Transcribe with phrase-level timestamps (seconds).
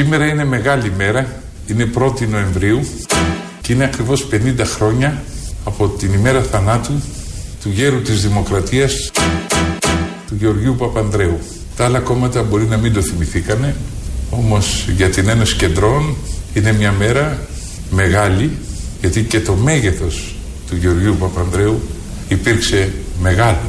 [0.00, 2.80] Σήμερα είναι μεγάλη μέρα, είναι 1η Νοεμβρίου
[3.60, 5.22] και είναι ακριβώς 50 χρόνια
[5.64, 6.92] από την ημέρα θανάτου
[7.62, 9.10] του γέρου της Δημοκρατίας
[10.26, 11.38] του Γεωργίου Παπανδρέου.
[11.76, 13.76] Τα άλλα κόμματα μπορεί να μην το θυμηθήκανε,
[14.30, 16.16] όμως για την Ένωση Κεντρών
[16.54, 17.38] είναι μια μέρα
[17.90, 18.50] μεγάλη,
[19.00, 20.34] γιατί και το μέγεθος
[20.68, 21.80] του Γεωργίου Παπανδρέου
[22.28, 23.68] υπήρξε μεγάλο.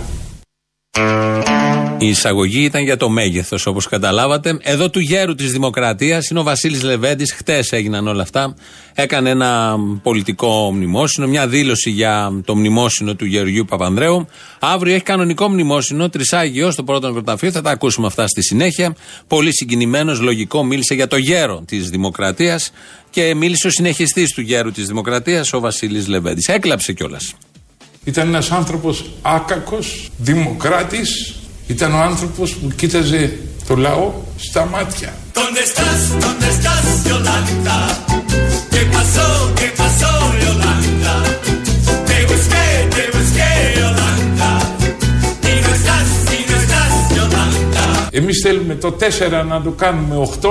[2.03, 4.57] Η εισαγωγή ήταν για το μέγεθος, όπως καταλάβατε.
[4.61, 7.33] Εδώ του γέρου της Δημοκρατίας είναι ο Βασίλης Λεβέντης.
[7.33, 8.55] Χτες έγιναν όλα αυτά.
[8.93, 14.27] Έκανε ένα πολιτικό μνημόσυνο, μια δήλωση για το μνημόσυνο του Γεωργίου Παπανδρέου.
[14.59, 17.51] Αύριο έχει κανονικό μνημόσυνο, τρισάγιο στο πρώτο νεκροταφείο.
[17.51, 18.95] Θα τα ακούσουμε αυτά στη συνέχεια.
[19.27, 22.71] Πολύ συγκινημένος, λογικό, μίλησε για το γέρο της Δημοκρατίας
[23.09, 26.47] και μίλησε ο συνεχιστής του γέρου της Δημοκρατίας, ο Βασίλης Λεβέντης.
[26.47, 27.33] Έκλαψε κιόλας.
[28.03, 31.35] Ήταν ένας άνθρωπος άκακος, δημοκράτης,
[31.71, 35.13] ήταν ο άνθρωπος που κοίταζε το λαό στα μάτια.
[48.13, 50.47] Εμείς θέλουμε το 4 να το κάνουμε 8,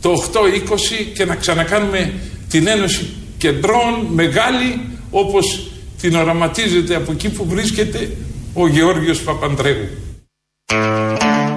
[0.00, 2.12] το 8 20 και να ξανακάνουμε
[2.48, 3.06] την Ένωση
[3.38, 5.70] Κεντρών μεγάλη όπως
[6.00, 8.10] την οραματίζεται από εκεί που βρίσκεται
[8.54, 9.88] ο Γεώργιος Παπανδρέου.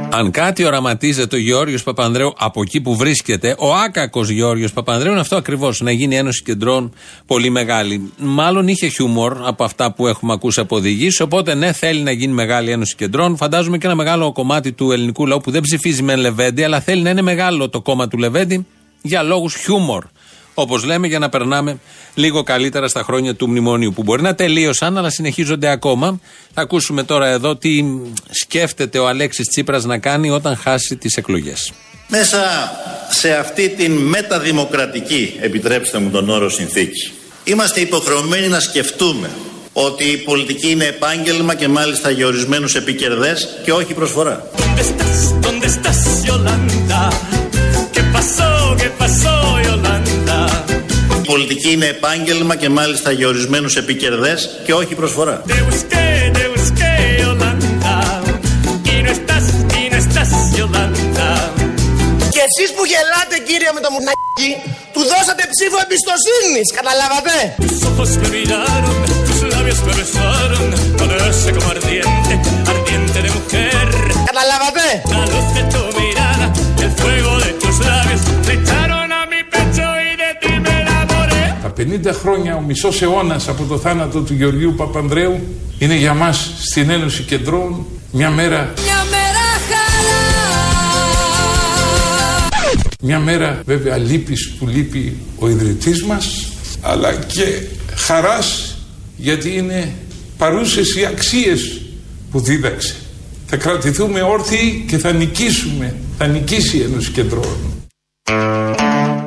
[0.09, 5.21] Αν κάτι οραματίζεται ο Γεώργιος Παπανδρέου από εκεί που βρίσκεται, ο άκακος Γεώργιος Παπανδρέου είναι
[5.21, 5.81] αυτό ακριβώς.
[5.81, 6.93] Να γίνει ένωση κεντρών
[7.25, 8.11] πολύ μεγάλη.
[8.17, 11.21] Μάλλον είχε χιούμορ από αυτά που έχουμε ακούσει από οδηγήσει.
[11.21, 13.37] Οπότε ναι, θέλει να γίνει μεγάλη ένωση κεντρών.
[13.37, 17.01] Φαντάζομαι και ένα μεγάλο κομμάτι του ελληνικού λαού που δεν ψηφίζει με Λεβέντι, αλλά θέλει
[17.01, 18.65] να είναι μεγάλο το κόμμα του Λεβέντι
[19.01, 20.05] για λόγους χιούμορ.
[20.59, 21.79] Όπως λέμε, για να περνάμε
[22.13, 26.19] λίγο καλύτερα στα χρόνια του μνημονίου που μπορεί να τελείωσαν, αλλά συνεχίζονται ακόμα.
[26.53, 27.83] Θα ακούσουμε τώρα εδώ τι
[28.29, 31.71] σκέφτεται ο Αλέξης Τσίπρας να κάνει όταν χάσει τις εκλογές.
[32.07, 32.37] Μέσα
[33.09, 37.11] σε αυτή την μεταδημοκρατική, επιτρέψτε μου τον όρο συνθήκη,
[37.43, 39.29] είμαστε υποχρεωμένοι να σκεφτούμε
[39.73, 44.49] ότι η πολιτική είναι επάγγελμα και μάλιστα για ορισμένους επικερδές και όχι προσφορά
[51.31, 55.35] πολιτική είναι επάγγελμα και μάλιστα για ορισμένους επικερδές και όχι προσφορά.
[62.33, 64.51] Και εσείς που γελάτε κύριε με το μουρνάκι,
[64.93, 67.35] του δώσατε ψήφο εμπιστοσύνης, καταλάβατε;
[74.29, 74.85] Καταλάβατε;
[81.77, 81.83] 50
[82.13, 85.39] χρόνια, ο μισός αιώνας από το θάνατο του Γεωργίου Παπανδρέου
[85.79, 88.73] είναι για μας στην Ένωση Κεντρών μια μέρα.
[88.83, 90.07] Μια μέρα χαρά.
[93.01, 96.51] Μια μέρα βέβαια λύπης που λείπει ο ιδρυτής μας
[96.81, 97.61] αλλά και
[97.95, 98.77] χαράς
[99.17, 99.93] γιατί είναι
[100.37, 101.81] παρούσες οι αξίες
[102.31, 102.95] που δίδαξε.
[103.45, 105.95] Θα κρατηθούμε όρθιοι και θα νικήσουμε.
[106.17, 107.77] Θα νικήσει η Ένωση Κεντρών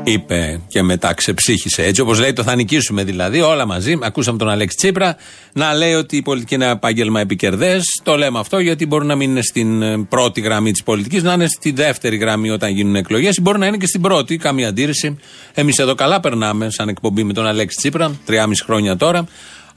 [0.02, 1.82] είπε και μετά ξεψύχησε.
[1.82, 3.98] Έτσι όπως λέει το θα νικήσουμε δηλαδή, όλα μαζί.
[4.02, 5.16] Ακούσαμε τον Αλέξη Τσίπρα
[5.52, 7.84] να λέει ότι η πολιτική είναι επάγγελμα επικερδές.
[8.02, 11.32] Το λέμε αυτό γιατί μπορεί να μην είναι στην ε, πρώτη γραμμή της πολιτικής, να
[11.32, 14.36] είναι στη δεύτερη γραμμή όταν γίνουν εκλογές ή μπορεί να είναι και στην πρώτη.
[14.36, 15.18] Καμία αντίρρηση.
[15.54, 19.24] Εμείς εδώ καλά περνάμε σαν εκπομπή με τον Αλέξη Τσίπρα, τριάμιση χρόνια τώρα.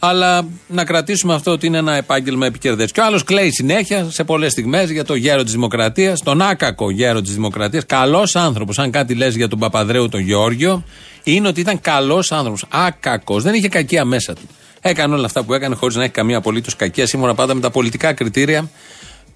[0.05, 2.91] Αλλά να κρατήσουμε αυτό ότι είναι ένα επάγγελμα επικερδές.
[2.91, 6.89] Και ο άλλος κλαίει συνέχεια σε πολλές στιγμές για το γέρο της Δημοκρατίας, τον άκακο
[6.89, 7.85] γέρο της Δημοκρατίας.
[7.85, 8.79] Καλός άνθρωπος.
[8.79, 10.83] Αν κάτι λες για τον Παπαδρέου τον Γεώργιο,
[11.23, 12.65] είναι ότι ήταν καλός άνθρωπος.
[12.69, 13.43] Άκακος.
[13.43, 14.49] Δεν είχε κακία μέσα του.
[14.81, 17.71] Έκανε όλα αυτά που έκανε χωρίς να έχει καμία απολύτως κακία, σύμφωνα πάντα με τα
[17.71, 18.69] πολιτικά κριτήρια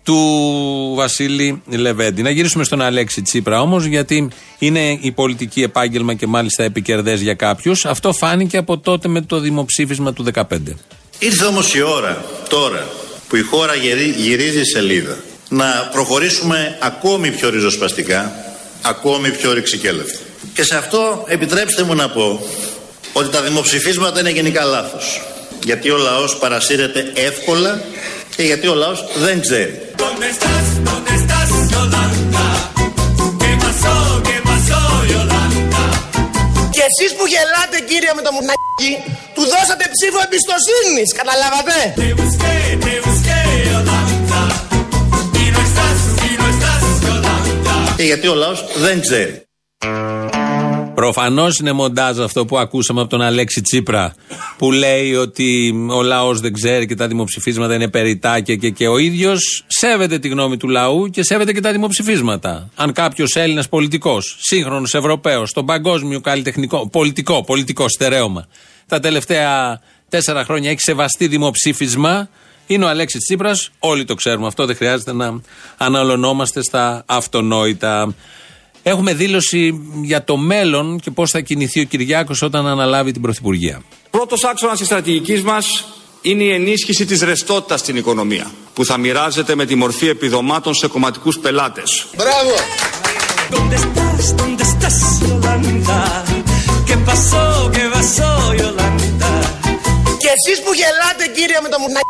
[0.08, 2.22] του Βασίλη Λεβέντη.
[2.22, 7.34] Να γυρίσουμε στον Αλέξη Τσίπρα όμως, γιατί είναι η πολιτική επάγγελμα και μάλιστα επικερδές για
[7.34, 7.86] κάποιους.
[7.86, 10.44] Αυτό φάνηκε από τότε με το δημοψήφισμα του 2015.
[11.20, 12.88] Ήρθε όμως η ώρα τώρα
[13.28, 13.74] που η χώρα
[14.18, 15.18] γυρίζει σελίδα
[15.50, 18.36] να προχωρήσουμε ακόμη πιο ριζοσπαστικά,
[18.82, 20.20] ακόμη πιο ρηξικέλευτα.
[20.54, 22.42] Και σε αυτό επιτρέψτε μου να πω
[23.14, 25.22] ότι τα δημοψηφίσματα είναι γενικά λάθος.
[25.64, 27.82] Γιατί ο λαός παρασύρεται εύκολα
[28.38, 29.82] και γιατί ο λαός δεν ξέρει.
[36.76, 38.92] Και εσείς που γελάτε κύριε με το μουρνάκι,
[39.36, 41.78] του δώσατε ψήφο εμπιστοσύνης, καταλάβατε;
[47.96, 49.48] Και γιατί ο λαός δεν ξέρει.
[50.98, 54.14] Προφανώς είναι μοντάζ αυτό που ακούσαμε από τον Αλέξη Τσίπρα
[54.58, 58.88] που λέει ότι ο λαός δεν ξέρει και τα δημοψηφίσματα είναι περιτά και, και, και
[58.88, 62.70] ο ίδιος σέβεται τη γνώμη του λαού και σέβεται και τα δημοψηφίσματα.
[62.76, 68.48] Αν κάποιος Έλληνας πολιτικός, σύγχρονος Ευρωπαίος, στον παγκόσμιο καλλιτεχνικό, πολιτικό, πολιτικό στερέωμα,
[68.88, 69.80] τα τελευταία
[70.10, 72.30] τέσσερα χρόνια έχει σεβαστεί δημοψήφισμα,
[72.68, 73.70] είναι ο Αλέξης Τσίπρας.
[73.80, 75.42] Όλοι το ξέρουμε αυτό, δεν χρειάζεται να
[75.78, 78.14] αναλωνόμαστε στα αυτονόητα.
[78.90, 83.82] Έχουμε δήλωση για το μέλλον και πώς θα κινηθεί ο Κυριάκος όταν αναλάβει την Πρωθυπουργία.
[84.10, 85.86] Πρώτος άξονας της στρατηγικής μας
[86.22, 90.88] είναι η ενίσχυση της ρευστότητας στην οικονομία, που θα μοιράζεται με τη μορφή επιδομάτων σε
[90.88, 92.06] κομματικούς πελάτες.
[92.16, 92.54] Μπράβο!
[100.18, 102.08] Και εσείς που γελάτε κύριε με το μουνάκι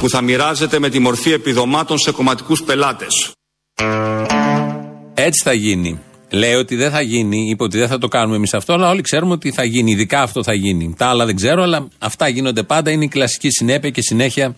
[0.00, 3.32] που θα μοιράζεται με τη μορφή επιδομάτων σε κομματικούς πελάτες.
[5.14, 6.00] Έτσι θα γίνει.
[6.30, 9.00] Λέει ότι δεν θα γίνει, είπε ότι δεν θα το κάνουμε εμείς αυτό, αλλά όλοι
[9.00, 9.90] ξέρουμε ότι θα γίνει.
[9.90, 10.94] Ειδικά αυτό θα γίνει.
[10.96, 12.90] Τα άλλα δεν ξέρω, αλλά αυτά γίνονται πάντα.
[12.90, 14.54] Είναι η κλασική συνέπεια και συνέχεια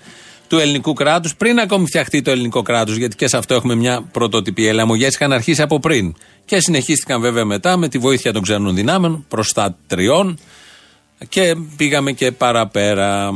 [0.49, 4.09] του ελληνικού κράτους, πριν ακόμη φτιαχτεί το ελληνικό κράτος, γιατί και σε αυτό έχουμε μια
[4.12, 4.62] πρωτότυπη.
[4.62, 6.15] Οι ελαμογέ είχαν αρχίσει από πριν.
[6.45, 10.39] Και συνεχίστηκαν βέβαια μετά με τη βοήθεια των ξένων δυνάμεων, προστατριών
[11.29, 13.33] και πήγαμε και παραπέρα.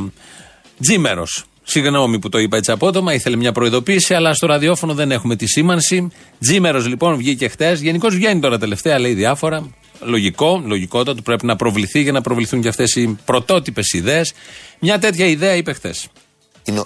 [0.79, 1.43] Τζίμερος.
[1.63, 5.47] Συγγνώμη που το είπα έτσι απότομα, ήθελε μια προειδοποίηση, αλλά στο ραδιόφωνο δεν έχουμε τη
[5.47, 6.07] σήμανση.
[6.39, 7.81] Τζίμερος λοιπόν βγήκε χτες.
[7.81, 9.69] Γενικώς βγαίνει τώρα τελευταία, λέει διάφορα.
[10.01, 14.33] Λογικό, λογικότατο, πρέπει να προβληθεί για να προβληθούν και αυτές οι πρωτότυπες ιδέες.
[14.79, 15.93] Μια τέτοια ιδέα είπε χθε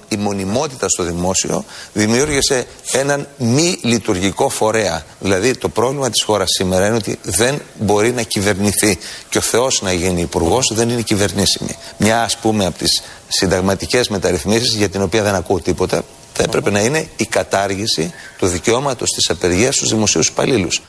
[0.08, 5.06] η μονιμότητα στο δημόσιο δημιούργησε έναν μη λειτουργικό φορέα.
[5.20, 8.98] Δηλαδή το πρόβλημα της χώρας σήμερα είναι ότι δεν μπορεί να κυβερνηθεί
[9.30, 11.76] και ο Θεός να γίνει υπουργός δεν είναι κυβερνήσιμη.
[11.98, 16.04] Μια ας πούμε από τις συνταγματικές μεταρρυθμίσεις για την οποία δεν ακούω τίποτα
[16.34, 20.82] θα έπρεπε να είναι η κατάργηση του δικαιώματος της απεργίας στους δημοσίους υπαλλήλους.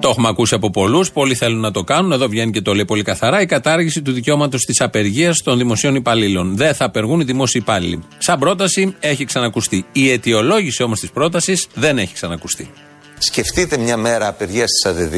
[0.00, 1.10] Το έχουμε ακούσει από πολλούς.
[1.10, 2.12] Πολλοί θέλουν να το κάνουν.
[2.12, 3.40] Εδώ βγαίνει και το λέει πολύ καθαρά.
[3.40, 6.56] Η κατάργηση του δικαιώματος της απεργίας των δημοσίων υπαλλήλων.
[6.56, 8.02] Δεν θα απεργούν οι δημόσιοι υπάλληλοι.
[8.18, 9.84] Σαν πρόταση έχει ξανακουστεί.
[9.92, 12.70] Η αιτιολόγηση όμως της πρότασης δεν έχει ξανακουστεί.
[13.18, 15.14] Σκεφτείτε μια μέρα απεργίας της ΑΔΔ,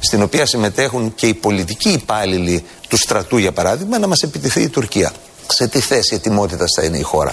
[0.00, 4.68] στην οποία συμμετέχουν και οι πολιτικοί υπάλληλοι του στρατού, για παράδειγμα, να μας επιτηθεί η
[4.68, 5.12] Τουρκία.
[5.46, 7.32] Σε τι θέση ετοιμότητα θα είναι η χώρα;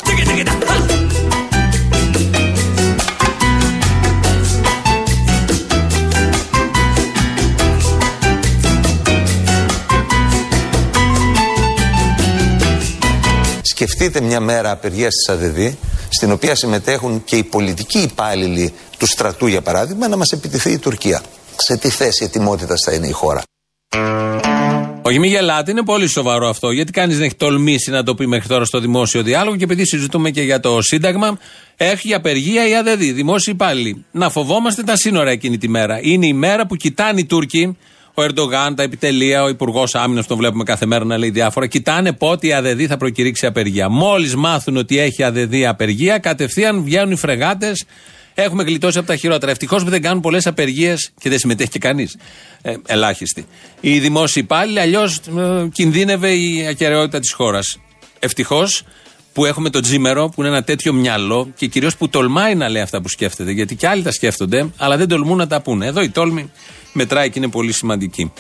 [13.79, 15.57] Σκεφτείτε μια μέρα απεργίας της ΑΔΔ,
[16.09, 20.77] στην οποία συμμετέχουν και οι πολιτικοί υπάλληλοι του στρατού, για παράδειγμα, να μας επιτηθεί η
[20.77, 21.21] Τουρκία.
[21.55, 23.41] Σε τι θέση ετοιμότητα θα είναι η χώρα;
[25.01, 26.71] Όχι, μη γελάτε, είναι πολύ σοβαρό αυτό.
[26.71, 29.85] Γιατί κανείς δεν έχει τολμήσει να το πει μέχρι τώρα στο δημόσιο διάλογο και επειδή
[29.85, 31.37] συζητούμε και για το Σύνταγμα,
[31.75, 34.05] έχει απεργία η ΑΔΔ, δημόσιοι υπάλληλοι.
[34.11, 35.99] Να φοβόμαστε τα σύνορα εκείνη τη μέρα.
[36.01, 37.77] Είναι η μέρα που κοιτάνε οι Τούρκοι
[38.19, 41.67] ο Ερντογάν, τα επιτελεία, ο Υπουργός Άμυνας, τον βλέπουμε κάθε μέρα να λέει διάφορα.
[41.67, 43.89] Κοιτάνε πότε η ΑΔΔ θα προκηρύξει απεργία.
[43.89, 47.85] Μόλις μάθουν ότι έχει ΑΔΔ απεργία, κατευθείαν βγαίνουν οι φρεγάτες.
[48.33, 49.51] Έχουμε γλιτώσει από τα χειρότερα.
[49.51, 52.17] Ευτυχώς που δεν κάνουν πολλές απεργίες και δεν συμμετέχει και κανείς.
[52.61, 53.45] Ε, ελάχιστη.
[53.81, 57.79] Οι δημόσιοι υπάλληλοι, αλλιώς ε, κινδύνευε η ακαιρεότητα της χώρας.
[58.19, 58.83] Ευτυχώς
[59.33, 62.81] που έχουμε τον Τζίμερο, που είναι ένα τέτοιο μυαλό και κυρίως που τολμάει να λέει
[62.81, 63.51] αυτά που σκέφτεται.
[63.51, 65.85] Γιατί και άλλοι τα σκέφτονται, αλλά δεν τολμούν να τα πούνε.
[65.85, 66.51] Εδώ η τόλμη
[66.93, 68.31] μετράει και είναι πολύ σημαντική.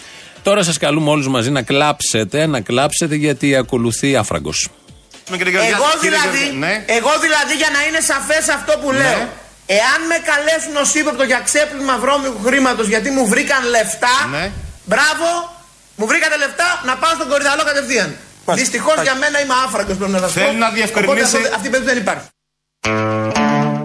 [0.43, 4.69] Τώρα σας καλούμε όλους μαζί να κλάψετε, να κλάψετε γιατί ακολουθεί άφραγκος.
[5.31, 6.83] Εγώ δηλαδή, ναι.
[6.85, 8.97] εγώ δηλαδή για να είναι σαφές αυτό που ναι.
[8.97, 9.29] λέω
[9.79, 14.51] Εάν με καλέσουν ως ύποπτο για ξέπλυμα βρώμικου χρήματος γιατί μου βρήκαν λεφτά ναι.
[14.85, 15.27] Μπράβο,
[15.95, 18.15] μου βρήκατε λεφτά να πάω στον κορυδαλό κατευθείαν
[18.45, 23.38] Δυστυχώς για μένα είμαι άφραγκος πρέπει να Θέλει να διευκρινίσει Αυτή η περίπτωση δεν υπάρχει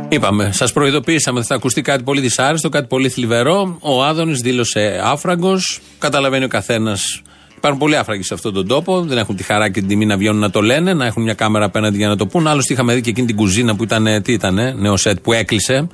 [0.08, 3.78] Είπαμε, σας προειδοποίησαμε ότι θα ακουστεί κάτι πολύ δυσάρεστο, κάτι πολύ θλιβερό.
[3.80, 5.80] Ο Άδωνης δήλωσε άφραγκος.
[5.99, 7.23] Καταλαβαίνει ο καθένας.
[7.56, 9.00] Υπάρχουν πολλοί άφραγοι σε αυτόν τον τόπο.
[9.00, 11.34] Δεν έχουν τη χαρά και την τιμή να βγαίνουν να το λένε, να έχουν μια
[11.34, 12.46] κάμερα απέναντι για να το πούν.
[12.46, 15.87] Άλλωστε, είχαμε δει και εκείνη την κουζίνα που ήταν, τι ήταν, νέο σετ που έκλεισε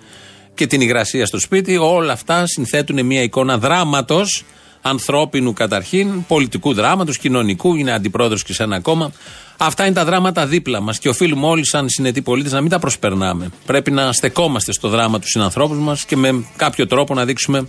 [0.55, 1.77] και την υγρασία στο σπίτι.
[1.77, 4.45] Όλα αυτά συνθέτουν μια εικόνα δράματος
[4.83, 9.13] ανθρώπινου καταρχήν, πολιτικού δράματος, κοινωνικού, είναι αντιπρόεδρος και σε ένα κόμμα.
[9.57, 12.79] Αυτά είναι τα δράματα δίπλα μας και οφείλουμε όλοι, σαν συνετοί πολίτες, να μην τα
[12.79, 13.51] προσπερνάμε.
[13.67, 17.69] Πρέπει να στεκόμαστε στο δράμα τους συνανθρώπους μας και με κάποιο τρόπο να δείξουμε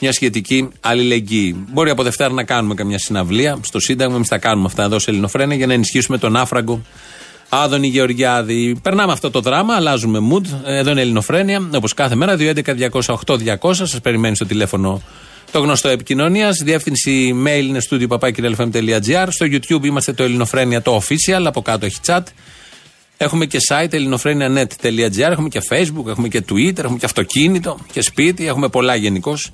[0.00, 1.66] μια σχετική αλληλεγγύη.
[1.72, 4.14] Μπορεί από Δευτέρα να κάνουμε καμιά συναυλία στο Σύνταγμα.
[4.14, 6.82] Εμείς τα κάνουμε αυτά εδώ σε Ελληνοφρένια για να ενισχύσουμε τον άφραγκο
[7.48, 8.78] Άδωνη Γεωργιάδη.
[8.82, 10.44] Περνάμε αυτό το δράμα, αλλάζουμε mood.
[10.64, 12.36] Εδώ είναι Ελληνοφρένια, όπως κάθε μέρα.
[12.36, 13.72] 211-208-200.
[13.72, 15.02] Σας περιμένει στο τηλέφωνο
[15.52, 16.56] το γνωστό επικοινωνίας.
[16.64, 18.30] Διεύθυνση mail είναι studio
[19.28, 21.42] Στο YouTube είμαστε το Ελληνοφρένια το official.
[21.44, 22.22] Από κάτω έχει chat.
[23.20, 28.46] Έχουμε και site ελληνοφρένια.net.gr, έχουμε και facebook, έχουμε και twitter, έχουμε και αυτοκίνητο και σπίτι,
[28.46, 29.50] έχουμε πολλά γενικώς.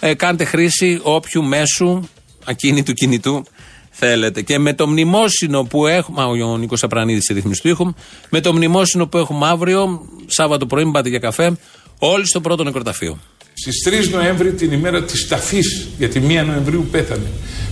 [0.00, 2.08] Ε, κάντε χρήση όποιου μέσου
[2.44, 3.44] ακίνητου κινητού
[3.90, 4.42] θέλετε.
[4.42, 6.22] Και με το μνημόσυνο που έχουμε.
[6.22, 7.92] ο Νίκο Απρανίδης στη ρύθμιση του ήχου.
[8.30, 11.56] Με το μνημόσυνο που έχουμε αύριο, Σάββατο πρωί, μην πάτε για καφέ,
[11.98, 13.18] όλοι στο πρώτο νεκροταφείο.
[13.60, 17.30] Στις 3 Νοέμβρη, την ημέρα της ταφής, γιατί 1 Νοεμβρίου πέθανε.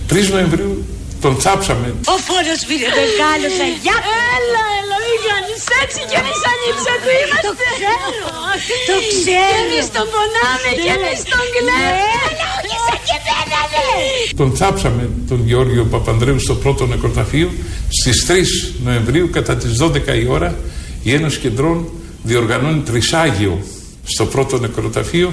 [0.09, 0.73] 3 Νοεμβρίου
[1.23, 1.87] τον τσάψαμε.
[2.13, 3.97] Ο φόρος πήρε μεγάλο αγιά.
[4.35, 7.45] Έλα, έλα, μην κάνεις έτσι κι εμείς ανήψα του είμαστε.
[7.47, 8.07] Το ξέρω,
[8.89, 9.49] το ξέρω.
[9.51, 11.89] Κι εμείς τον πονάμε κι εμείς τον κλαίμε.
[12.27, 13.83] Έλα, όχι σαν και πένανε.
[14.39, 17.49] Τον τσάψαμε τον Γεώργιο Παπανδρέου στο πρώτο νεκροταφείο
[17.99, 18.31] στις 3
[18.85, 20.49] Νοεμβρίου κατά τις 12 η ώρα
[21.07, 21.77] η Ένωση Κεντρών
[22.23, 23.53] διοργανώνει τρισάγιο
[24.13, 25.29] στο πρώτο νεκροταφείο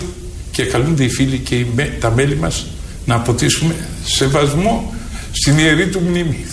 [0.54, 1.64] και καλούνται οι φίλοι και
[2.00, 2.66] τα μέλη μας
[3.04, 4.94] να αποτίσουμε σεβασμό
[5.32, 6.46] στην ιερή του μνήμη.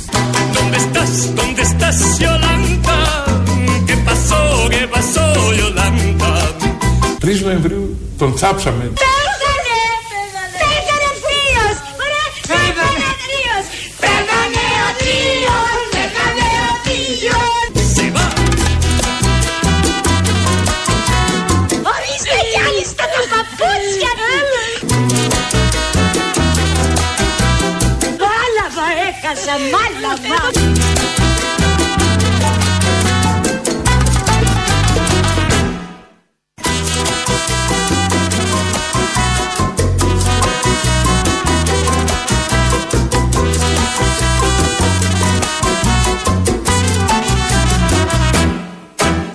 [7.21, 8.91] 3 Νοεμβρίου τον τσάψαμε.
[29.57, 30.49] Μάλαμα.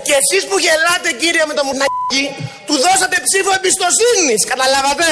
[0.03, 2.23] Και εσείς που γελάτε κύριε με το μουρνακί,
[2.65, 5.09] του δώσατε ψήφο εμπιστοσύνης, καταλάβατε;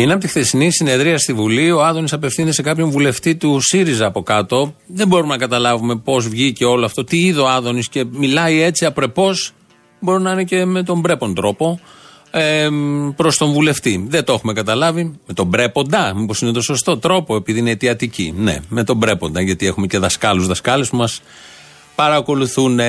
[0.00, 1.70] Είναι από τη χθεσινή συνεδρία στη Βουλή.
[1.70, 4.74] Ο Άδωνης απευθύνεται σε κάποιον βουλευτή του ΣΥΡΙΖΑ από κάτω.
[4.86, 8.84] Δεν μπορούμε να καταλάβουμε πώς βγήκε όλο αυτό, τι είδε ο Άδωνης και μιλάει έτσι
[8.84, 9.52] απρεπώς.
[10.00, 11.80] Μπορεί να είναι και με τον πρέπον τρόπο
[12.30, 12.68] ε,
[13.16, 14.06] προς τον βουλευτή.
[14.08, 15.18] Δεν το έχουμε καταλάβει.
[15.26, 18.34] Με τον πρέποντα, μήπως είναι το σωστό τρόπο, επειδή είναι αιτιατική.
[18.36, 21.20] Ναι, με τον πρέποντα, γιατί έχουμε και δασκάλους, δασκάλες που μας
[22.00, 22.80] παρακολουθούν.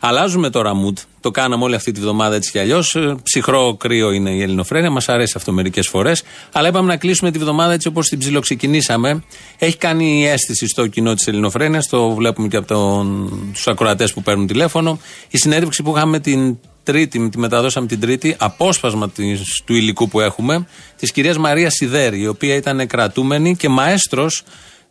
[0.00, 1.02] Αλλάζουμε τώρα mood.
[1.20, 2.94] Το κάναμε όλη αυτή τη βδομάδα έτσι κι αλλιώς.
[2.94, 4.90] Ε, ψυχρό κρύο είναι η ελληνοφρένεια.
[4.90, 6.22] Μας αρέσει αυτό μερικές φορές.
[6.52, 9.22] Αλλά είπαμε να κλείσουμε τη βδομάδα έτσι όπως την ψιλοξεκινήσαμε.
[9.58, 11.86] Έχει κάνει αίσθηση στο κοινό της ελληνοφρένειας.
[11.86, 13.06] Το βλέπουμε και από
[13.52, 15.00] τους ακροατές που παίρνουν τηλέφωνο.
[15.30, 20.20] Η συνέντευξη που είχαμε την Τρίτη, τη μεταδώσαμε την Τρίτη, απόσπασμα της, του υλικού που
[20.20, 24.42] έχουμε, της κυρίας Μαρίας Σιδέρη, η οποία ήταν κρατούμενη και μαέστρος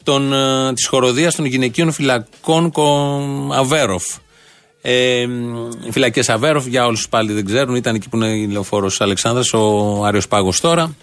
[0.04, 2.72] των, ε, της χοροδίας των γυναικείων φυλακών
[3.54, 4.04] Αβέροφ.
[4.82, 5.22] Ε,
[5.88, 9.54] οι φυλακές Αβέροφ, για όλους πάλι δεν ξέρουν, ήταν εκεί που είναι η λεωφόρος Αλεξάνδρας,
[9.54, 10.96] ο Άριος Πάγος τώρα.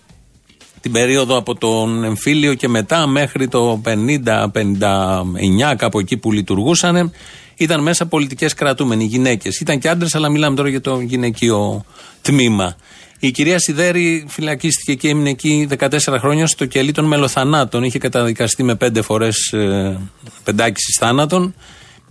[0.81, 7.13] Την περίοδο από τον εμφύλιο και μετά μέχρι το 50-59, κάπου εκεί που λειτουργούσαν,
[7.57, 9.61] ήταν μέσα πολιτικές κρατούμενοι, γυναίκες.
[9.61, 11.85] Ήταν και άντρες, αλλά μιλάμε τώρα για το γυναικείο
[12.23, 12.77] τμήμα.
[13.19, 17.83] Η κυρία Σιδέρη φυλακίστηκε και έμεινε εκεί 14 χρόνια στο κελί των μελοθανάτων.
[17.83, 19.99] Είχε καταδικαστεί με πέντε φορές ε,
[20.45, 21.55] πεντάκιση θάνατον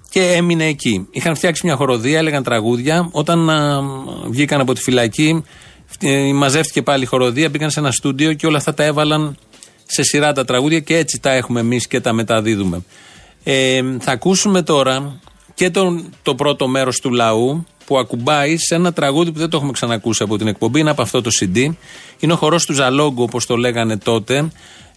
[0.09, 1.07] και έμεινε εκεί.
[1.11, 3.09] Είχαν φτιάξει μια χοροδία, έλεγαν τραγούδια.
[3.11, 3.81] Όταν α,
[4.29, 5.43] βγήκαν από τη φυλακή,
[5.99, 9.37] ε, μαζεύτηκε πάλι η χοροδία, πήγαν σε ένα στούντιο και όλα αυτά τα έβαλαν
[9.85, 12.83] σε σειρά τα τραγούδια και έτσι τα έχουμε εμείς και τα μεταδίδουμε.
[13.43, 15.19] Ε, θα ακούσουμε τώρα
[15.53, 19.57] και τον, το πρώτο μέρος του λαού που ακουμπάει σε ένα τραγούδι που δεν το
[19.57, 20.79] έχουμε ξανακούσει από την εκπομπή.
[20.79, 21.69] Είναι από αυτό το CD.
[22.19, 24.47] Είναι ο χορός του Ζαλόγκου, όπως το λέγανε τότε.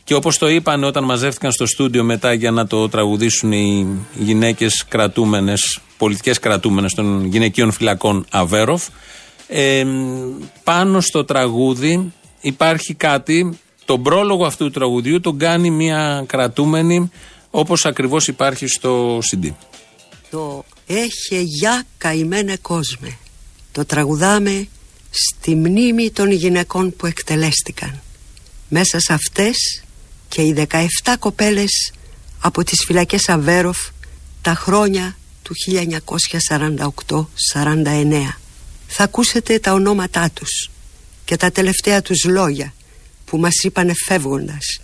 [0.04, 4.84] Και όπως το είπαν όταν μαζεύτηκαν στο στούντιο μετά για να το τραγουδήσουν οι γυναίκες
[4.88, 8.88] κρατούμενες, πολιτικές κρατούμενες των γυναικείων φυλακών Αβέροφ.
[9.48, 9.84] Ε,
[10.64, 13.58] πάνω στο τραγούδι υπάρχει κάτι.
[13.84, 17.10] Τον πρόλογο αυτού του τραγουδιού τον κάνει μια κρατούμενη
[17.50, 19.50] όπως ακριβώς υπάρχει στο CD.
[20.30, 23.18] Το «Έχε για καημένε κόσμε»
[23.78, 24.68] το τραγουδάμε
[25.10, 28.00] στη μνήμη των γυναικών που εκτελέστηκαν.
[28.68, 29.82] Μέσα σε αυτές
[30.28, 30.84] και οι 17
[31.18, 31.92] κοπέλες
[32.40, 33.78] από τις φυλακές Αβέροφ
[34.42, 35.54] τα χρόνια του
[37.54, 38.36] 1948-49.
[38.88, 40.70] Θα ακούσετε τα ονόματά τους
[41.24, 42.74] και τα τελευταία τους λόγια
[43.24, 44.80] που μας είπανε φεύγοντας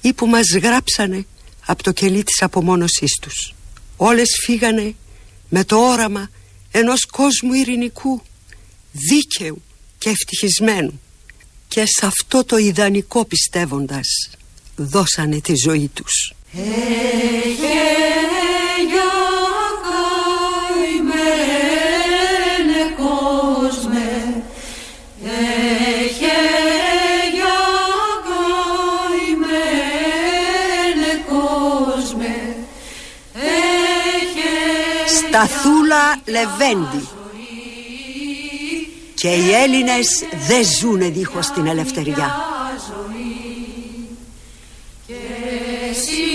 [0.00, 1.26] ή που μας γράψανε
[1.66, 3.54] από το κελί της απομόνωσής τους.
[3.96, 4.94] Όλες φύγανε
[5.50, 6.30] με το όραμα
[6.70, 8.22] ενός κόσμου ειρηνικού,
[8.92, 9.62] δίκαιου
[9.98, 11.00] και ευτυχισμένου
[11.68, 14.06] και σε αυτό το ιδανικό πιστεύοντας
[14.76, 16.34] δώσανε τη ζωή τους.
[35.30, 37.08] Ταθούλα Λεβέντη.
[39.14, 42.34] Και οι Έλληνες δεν ζουνε δίχως την ελευθεριά.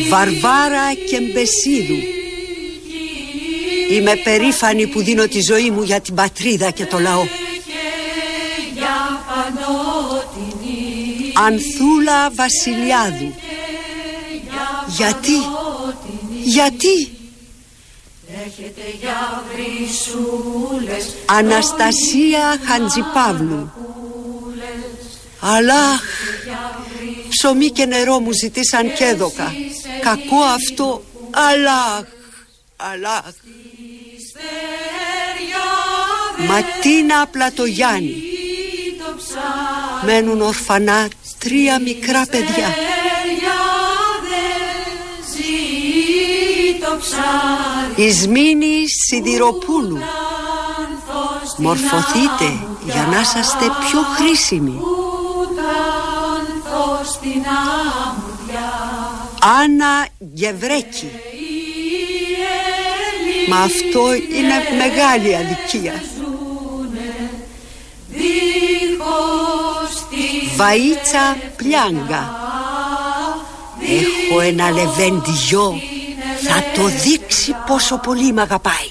[0.09, 1.97] Βαρβάρα και Μπεσίδου.
[3.91, 7.23] Είμαι περήφανη που δίνω τη ζωή μου για την πατρίδα και το λαό.
[11.33, 13.33] Ανθούλα Βασιλιάδου.
[14.87, 15.37] Γιατί;
[16.43, 17.14] Γιατί;
[21.25, 23.71] Αναστασία Χαντζιπαύλου
[25.39, 26.01] Αλάχ
[27.29, 29.53] Ψωμί και νερό μου ζητήσαν και έδωκα.
[30.01, 31.03] Κακό αυτό.
[31.31, 32.03] Αλάχ
[32.75, 33.33] Αλάχ
[36.47, 38.23] Ματίνα Πλατογιάννη
[40.05, 41.07] Μένουν ορφανά
[41.39, 42.75] τρία μικρά παιδιά
[47.95, 49.97] Ισμήνη Σιδηροπούλου
[51.57, 54.79] Μορφωθείτε για να είσαστε πιο χρήσιμοι.
[59.63, 61.11] Άννα Γεβρέκη
[63.47, 66.03] Μα αυτό είναι μεγάλη αδικία.
[70.57, 72.23] Βαΐτσα Πλιάγκα.
[73.81, 75.79] Έχω ένα λεβέντιο
[76.47, 78.89] Θα το δείξει πόσο πολύ μ' αγαπάει.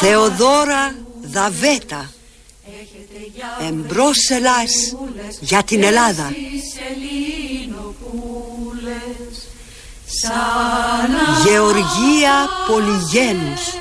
[0.00, 2.10] Θεοδόρα Δαβέτα
[3.68, 4.96] Εμπρός Ελλάς
[5.40, 6.32] για την Ελλάδα.
[11.44, 13.74] Γεωργία Πολυγένους.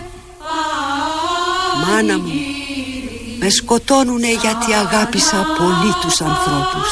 [1.87, 2.31] Μάνα μου
[3.39, 6.89] Με σκοτώνουνε γιατί αγάπησα πολύ τους ανθρώπους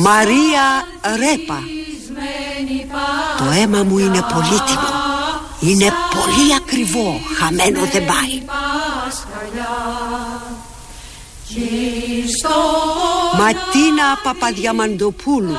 [0.00, 1.62] Μαρία Ρέπα.
[3.38, 4.88] Το αίμα μου είναι πολύτιμο.
[5.60, 7.20] Είναι πολύ ακριβό.
[7.38, 8.42] Χαμένο δεν πάει.
[13.38, 15.56] Ματίνα Παπαδιαμαντοπούλου.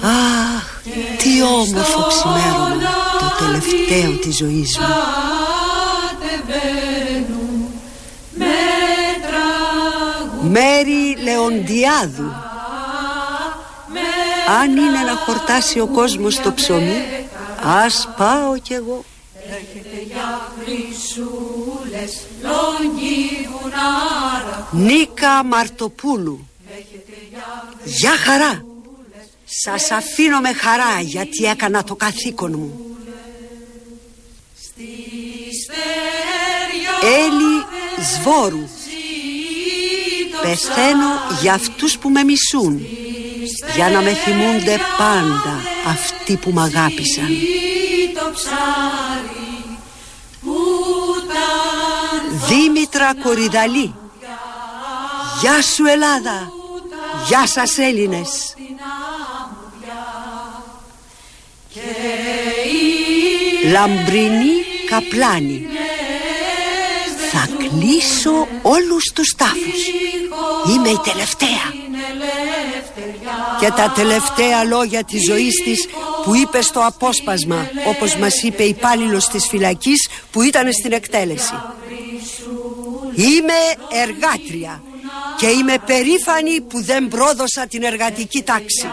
[0.00, 0.82] Αχ,
[1.18, 2.76] τι όμορφο ξημέρωμα
[3.18, 5.23] Το τελευταίο της ζωής μου
[10.54, 12.32] Μέρη Λεοντιάδου.
[14.60, 17.02] Αν είναι να χορτάσει ο κόσμος το ψωμί
[17.62, 19.04] Ας πάω κι εγώ.
[24.70, 26.48] Νίκα Μαρτοπούλου.
[27.84, 28.64] Γεια χαρά.
[29.44, 32.96] Σας αφήνω με χαρά γιατί έκανα το καθήκον μου.
[37.02, 37.64] Έλλη
[38.12, 38.68] Σβόρου
[40.44, 42.86] Πεθαίνω για αυτούς που με μισούν
[43.74, 47.28] Για να με θυμούνται πάντα αυτοί που μ' αγάπησαν.
[52.48, 53.94] Δήμητρα Κορυδαλή
[55.40, 56.52] Γεια σου Ελλάδα
[57.26, 58.54] Γεια σας Έλληνες.
[63.72, 64.52] Λαμπρινή
[64.88, 65.66] Καπλάνη
[67.74, 69.86] Θα κλείσω όλους τους τάφους.
[70.74, 71.82] Είμαι η τελευταία.
[73.60, 75.88] Και τα τελευταία λόγια της ζωής της
[76.24, 81.54] που είπε στο απόσπασμα όπως μας είπε υπάλληλος της φυλακής που ήταν στην εκτέλεση.
[83.14, 83.52] Είμαι
[84.02, 84.82] εργάτρια
[85.38, 88.88] και είμαι περήφανη που δεν πρόδωσα την εργατική τάξη.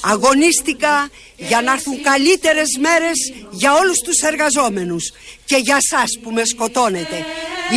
[0.00, 5.12] Αγωνίστηκα για να έρθουν καλύτερες μέρες για όλους τους εργαζόμενους
[5.44, 7.24] και για σας που με σκοτώνετε.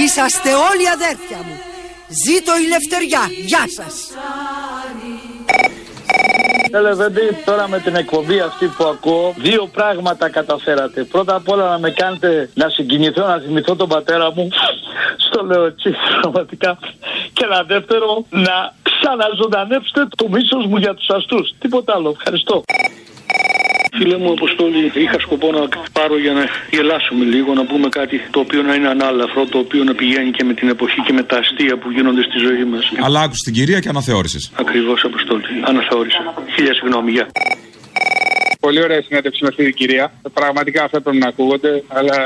[0.03, 1.59] Είσαστε όλοι αδέρφια μου.
[2.25, 3.29] Ζήτω η Λευτεριά.
[3.45, 3.93] Γεια σας
[6.81, 11.03] Λεβέντη, τώρα με την εκπομπή αυτή που ακούω, δύο πράγματα καταφέρατε.
[11.03, 14.49] Πρώτα απ' όλα να με κάνετε να συγκινηθώ, να θυμηθώ τον πατέρα μου.
[15.25, 16.77] Στο λέω έτσι, πραγματικά.
[17.33, 21.37] Και ένα δεύτερο, να ξαναζωντανέψετε το μίσος μου για τους αστού.
[21.59, 22.09] Τίποτα άλλο.
[22.09, 22.63] Ευχαριστώ.
[23.97, 28.39] Φίλε μου, Αποστόλη, είχα σκοπό να πάρω για να γελάσουμε λίγο, να πούμε κάτι το
[28.39, 31.37] οποίο να είναι ανάλαφρο, το οποίο να πηγαίνει και με την εποχή και με τα
[31.37, 32.91] αστεία που γίνονται στη ζωή μας.
[33.01, 34.51] Αλλά άκουσε την κυρία και αναθεώρησες.
[34.55, 35.43] Ακριβώς, Αποστόλη.
[35.63, 36.33] Αναθεώρησα.
[36.55, 37.27] Χίλια συγγνώμη, γεια.
[38.65, 40.05] Πολύ ωραία συνέντευξη με αυτή την κυρία.
[40.33, 42.17] Πραγματικά αυτά πρέπει να ακούγονται, αλλά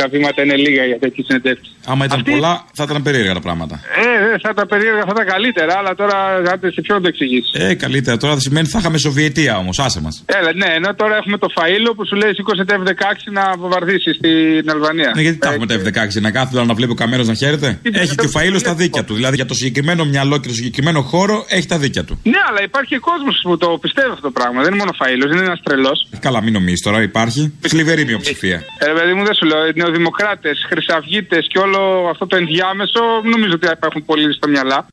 [0.00, 1.70] τα βήματα είναι λίγα για τέτοιες συνέντευξη.
[1.86, 2.30] Άμα ήταν αυτή...
[2.30, 3.74] πολλά, θα ήταν περίεργα τα πράγματα.
[4.04, 7.50] Ε, ε θα ήταν περίεργα, θα ήταν καλύτερα, αλλά τώρα θα σε ποιον το εξηγήσει.
[7.52, 8.16] Ε, καλύτερα.
[8.16, 10.24] Τώρα θα σημαίνει θα είχαμε Σοβιετία όμως, άσε μας.
[10.26, 12.92] Έλα, ναι, ενώ τώρα έχουμε το φαίλο που σου λέει σήκωσε τα F16
[13.32, 15.12] να βομβαρδίσει στην Αλβανία.
[15.14, 18.14] Ναι, γιατί τα έχουμε τα F16, να κάθεται να βλέπει ο καμένο να χαίρεται; Έχει
[18.14, 19.14] και ο φαίλο στα δίκια του.
[19.14, 22.20] Δηλαδή για το συγκεκριμένο μυαλό και το συγκεκριμένο χώρο έχει τα δίκια του.
[22.22, 24.58] Ναι, αλλά υπάρχει κόσμος που το πιστεύει αυτό το πράγμα.
[24.62, 25.75] Δεν είναι μόνο φαίλο, δεν είναι ένας τρελό.
[26.20, 27.52] Καλά, μην νομίζεις τώρα, υπάρχει.
[27.60, 28.64] Σλιβερή μειοψηφία.
[28.78, 29.58] Ε, παιδί μου, δεν σου λέω.
[29.74, 34.86] Νεοδημοκράτες, χρυσαυγίτες και όλο αυτό το ενδιάμεσο νομίζω ότι υπάρχουν πολύ στο μυαλά.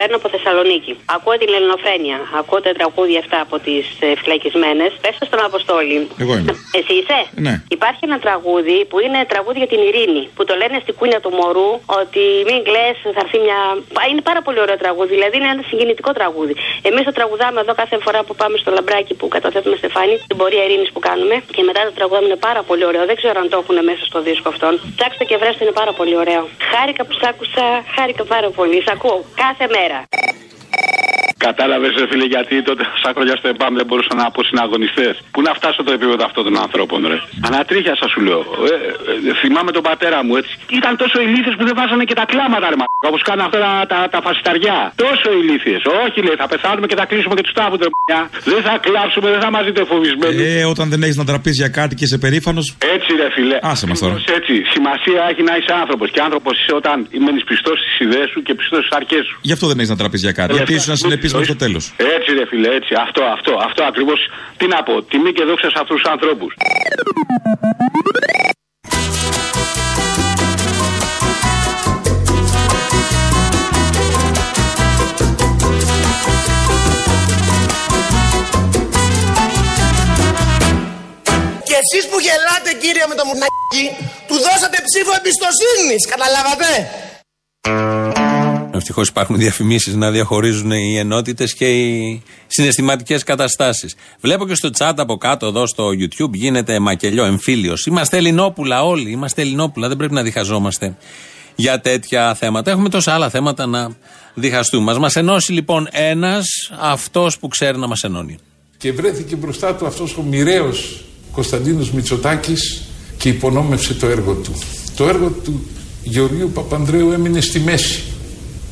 [0.00, 0.92] Παίρνω από Θεσσαλονίκη.
[1.16, 2.18] Ακούω την Ελληνοφρένεια.
[2.40, 4.90] Ακούω τα τραγούδια αυτά από τις ε, φυλακισμένες.
[5.02, 5.96] Πες στον Αποστόλη.
[6.22, 6.52] Εγώ είμαι.
[6.78, 7.54] Εσύ είσαι; Ναι.
[7.76, 10.22] Υπάρχει ένα τραγούδι που είναι τραγούδι για την ειρήνη.
[10.36, 13.58] Που το λένε στη κούνια του μωρού ότι μην κλε, θα έρθει μια.
[14.10, 15.10] Είναι πάρα πολύ ωραίο τραγούδι.
[15.16, 16.54] Δηλαδή είναι ένα συγκινητικό τραγούδι.
[16.88, 20.62] Εμείς το τραγουδάμε εδώ κάθε φορά που πάμε στο λαμπράκι που καταθέτουμε στεφάνι, την πορεία
[20.66, 21.34] ειρήνης που κάνουμε.
[21.56, 23.02] Και μετά το τραγουδάμε είναι πάρα πολύ ωραίο.
[23.10, 24.72] Δεν ξέρω αν το έχουν μέσα στο δίσκο αυτόν.
[24.96, 26.42] Ψάξτε και βρέστε είναι πάρα πολύ ωραίο.
[26.72, 28.78] Χάρηκα που σ' άκουσα, χάρηκα πάρα πολύ.
[28.86, 29.84] Σ' ακούω κάθε μέρα.
[29.86, 30.08] Rivera.
[31.38, 35.08] Κατάλαβες, ρε φίλε, γιατί τότε σαν χρόνια στο ΕΠΑΜ δεν μπορούσαν να πω συναγωνιστέ.
[35.34, 37.18] Πού να φτάσω το επίπεδο αυτών των ανθρώπων, ρε.
[37.48, 38.40] Ανατρίχια σας σου λέω.
[38.70, 38.74] Ε,
[39.30, 40.52] ε, θυμάμαι τον πατέρα μου έτσι.
[40.80, 42.76] Ήταν τόσο ηλίθιε που δεν βάζανε και τα κλάματα, ρε
[43.10, 44.78] Όπως κάνουν αυτά τα, τα, τα φασισταριά.
[45.06, 45.82] Τόσο ηλίθιες.
[46.04, 47.88] Όχι, λέει, θα πεθάνουμε και θα κλείσουμε και τους τάφου, ρε
[48.52, 50.36] Δεν θα κλάψουμε, δεν θα μας δείτε φοβισμένοι.
[50.42, 52.66] Ε, όταν δεν έχεις να τραπεί για κάτι και είσαι περήφανος.
[52.94, 53.58] Έτσι, ρε φίλε.
[53.72, 54.16] Άσε μας τώρα.
[54.38, 54.54] Έτσι.
[54.74, 56.06] Σημασία έχει να είσαι άνθρωπος.
[56.14, 59.34] Και άνθρωπος είσαι όταν μένει πιστό στις ιδέες σου και πιστό στις αρκέ σου.
[59.48, 60.52] Γι' αυτό δεν έχεις να τραπεί για κάτι.
[60.52, 61.94] Γιατί ήσουν συνεπεί μέχρι το τέλος.
[62.16, 62.94] Έτσι, ρε φίλε, έτσι.
[63.06, 64.20] Αυτό, αυτό, αυτό ακριβώς.
[64.56, 65.02] Τι να πω.
[65.02, 66.54] Τιμή και δόξα σε αυτούς τους ανθρώπους.
[81.68, 83.84] Και εσείς που γελάτε κύριε με το μουνάκι,
[84.28, 86.70] του δώσατε ψήφο εμπιστοσύνης, καταλάβατε;
[88.88, 93.94] Ευτυχώ υπάρχουν διαφημίσεις να διαχωρίζουν οι ενότητες και οι συναισθηματικές καταστάσεις.
[94.20, 97.86] Βλέπω και στο chat από κάτω εδώ στο YouTube γίνεται μακελιό, εμφύλιος.
[97.86, 99.10] Είμαστε Ελληνόπουλα όλοι.
[99.10, 99.88] Είμαστε Ελληνόπουλα.
[99.88, 100.96] Δεν πρέπει να διχαζόμαστε
[101.54, 102.70] για τέτοια θέματα.
[102.70, 103.90] Έχουμε τόσα άλλα θέματα να
[104.34, 104.84] διχαστούμε.
[104.84, 106.46] Μας μας ενώσει λοιπόν ένας
[106.80, 108.38] αυτός που ξέρει να μας ενώνει.
[108.78, 112.82] Και βρέθηκε μπροστά του αυτός ο μοιραίος Κωνσταντίνος Μητσοτάκης
[113.16, 114.52] και υπονόμευσε το έργο του.
[114.96, 115.66] Το έργο του
[116.02, 118.02] Γεωργίου Παπανδρέου έμεινε στη μέση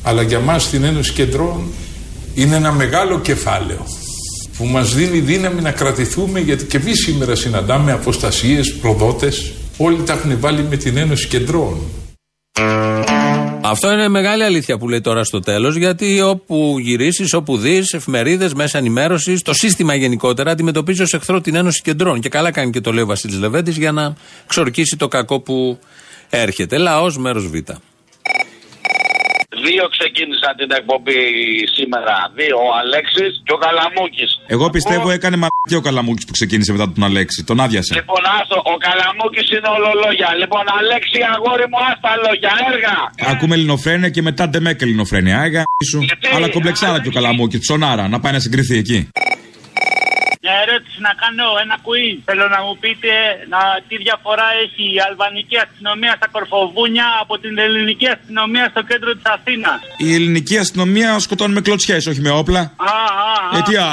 [0.05, 1.71] αλλά για μας στην Ένωση Κεντρών
[2.35, 3.85] είναι ένα μεγάλο κεφάλαιο
[4.57, 10.13] που μας δίνει δύναμη να κρατηθούμε γιατί και εμείς σήμερα συναντάμε αποστασίες, προδότες όλοι τα
[10.13, 11.77] έχουν βάλει με την Ένωση Κεντρών
[13.67, 18.53] αυτό είναι μεγάλη αλήθεια που λέει τώρα στο τέλος, γιατί όπου γυρίσεις, όπου δεις, εφημερίδες,
[18.53, 22.19] μέσα ενημέρωσης, το σύστημα γενικότερα αντιμετωπίζει ως εχθρό την Ένωση Κεντρών.
[22.19, 24.15] Και καλά κάνει και το λέει ο Βασίλης Λεβέντης για να
[24.47, 25.79] ξορκίσει το κακό που
[26.29, 26.77] έρχεται.
[26.77, 27.55] Λαός μέρος Β.
[29.67, 31.19] Δύο ξεκίνησαν την εκπομπή
[31.77, 32.15] σήμερα.
[32.39, 34.31] Δύο, ο Αλέξης και ο Καλαμούκης.
[34.55, 35.37] Εγώ πιστεύω έκανε
[35.69, 37.39] και ο Καλαμούκης που ξεκίνησε μετά τον Αλέξη.
[37.49, 37.93] Τον άδειασε.
[37.99, 40.29] Λοιπόν, άστο, ο Καλαμούκης είναι ολολόγια.
[40.41, 42.95] Λοιπόν, Αλέξη, αγόρι μου, άστα λόγια, έργα.
[43.31, 45.35] Ακούμε ελληνοφρένια και μετά ντεμέκ ελληνοφρένια.
[45.45, 45.99] Άγα, σου.
[46.35, 49.09] Αλλά κομπλεξάρα και ο Καλαμούκης, ψωνάρα, να πάει να συγκριθεί εκεί.
[50.45, 52.09] Μια ερώτηση να κάνω, ένα κουί.
[52.27, 53.11] Θέλω να μου πείτε
[53.53, 59.11] να, τι διαφορά έχει η αλβανική αστυνομία στα κορφοβούνια από την ελληνική αστυνομία στο κέντρο
[59.17, 59.77] της Αθήνας;
[60.07, 62.61] Η ελληνική αστυνομία σκοτώνει με κλωτσιές, όχι με όπλα.
[62.91, 62.95] Α,
[63.53, 63.89] α, Ε, τι α.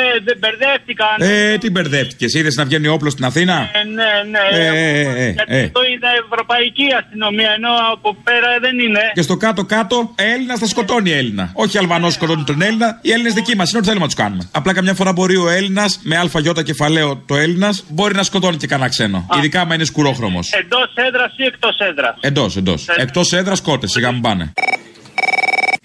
[0.00, 1.14] Ε, δεν μπερδεύτηκαν.
[1.18, 2.30] Ε, τι μπερδεύτηκες.
[2.34, 4.44] Είδες να βγαίνει όπλο στην Αθήνα; Ε, ναι, ναι.
[4.52, 5.62] Ε, ε, ε, Γιατί ε.
[5.64, 9.02] αυτό είναι ευρωπαϊκή αστυνομία, ενώ από πέρα δεν είναι.
[9.14, 9.96] Και στο κάτω-κάτω,
[10.32, 11.50] Έλληνας θα σκοτώνει Έλληνα.
[11.54, 12.98] Όχι Αλβανός σκοτώνει τον Έλληνα.
[13.02, 14.48] Οι Έλληνες δικοί μας είναι ό,τι θέλουμε να τους κάνουμε.
[14.52, 18.66] Απλά καμιά φορά μπορεί ο Έλληνας, με ΑΙ κεφαλαίο το Έλληνας, μπορεί να σκοτώνει και
[18.66, 19.26] κανένα ξένο.
[19.36, 20.52] Ειδικά άμα είναι σκουρόχρωμος.
[20.52, 22.88] Εντός έδρας ή εκτός έδρας; Εντός, εντός.
[22.96, 24.52] Εκτός έδρας κότε, σιγά μην πάνε.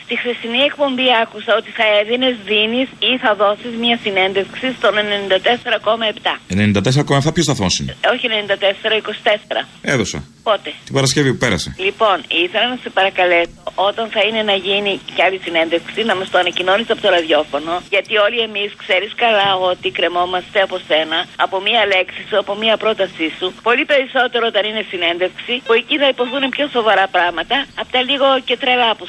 [0.09, 6.39] Στη χθεσινή εκπομπή άκουσα ότι θα έδινες, δίνεις ή θα δώσεις μια συνέντευξη στον 94,7.
[6.47, 7.91] 94,7 ποιος σταθμό είναι.
[8.05, 9.67] Ε, Όχι 94, 24.
[9.93, 10.19] Έδωσα.
[10.43, 11.75] Πότε; Την Παρασκευή που πέρασε.
[11.87, 13.49] Λοιπόν, ήθελα να σε παρακαλέσω
[13.89, 17.71] όταν θα είναι να γίνει κι άλλη συνέντευξη να μας το ανακοινώνεις από το ραδιόφωνο.
[17.89, 22.75] Γιατί όλοι εμείς ξέρεις καλά ότι κρεμόμαστε από σένα, από μία λέξη σου, από μία
[22.83, 23.47] πρότασή σου.
[23.67, 28.27] Πολύ περισσότερο όταν είναι συνέντευξη, που εκεί θα υποθούν πιο σοβαρά πράγματα από τα λίγο
[28.47, 29.05] και τρελά που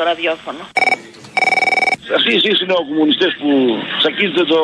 [0.00, 0.58] στο ραδιόφωνο.
[2.16, 3.48] Αυτοί εσείς είναι οι κομμουνιστές που
[4.00, 4.58] τσακίζετε το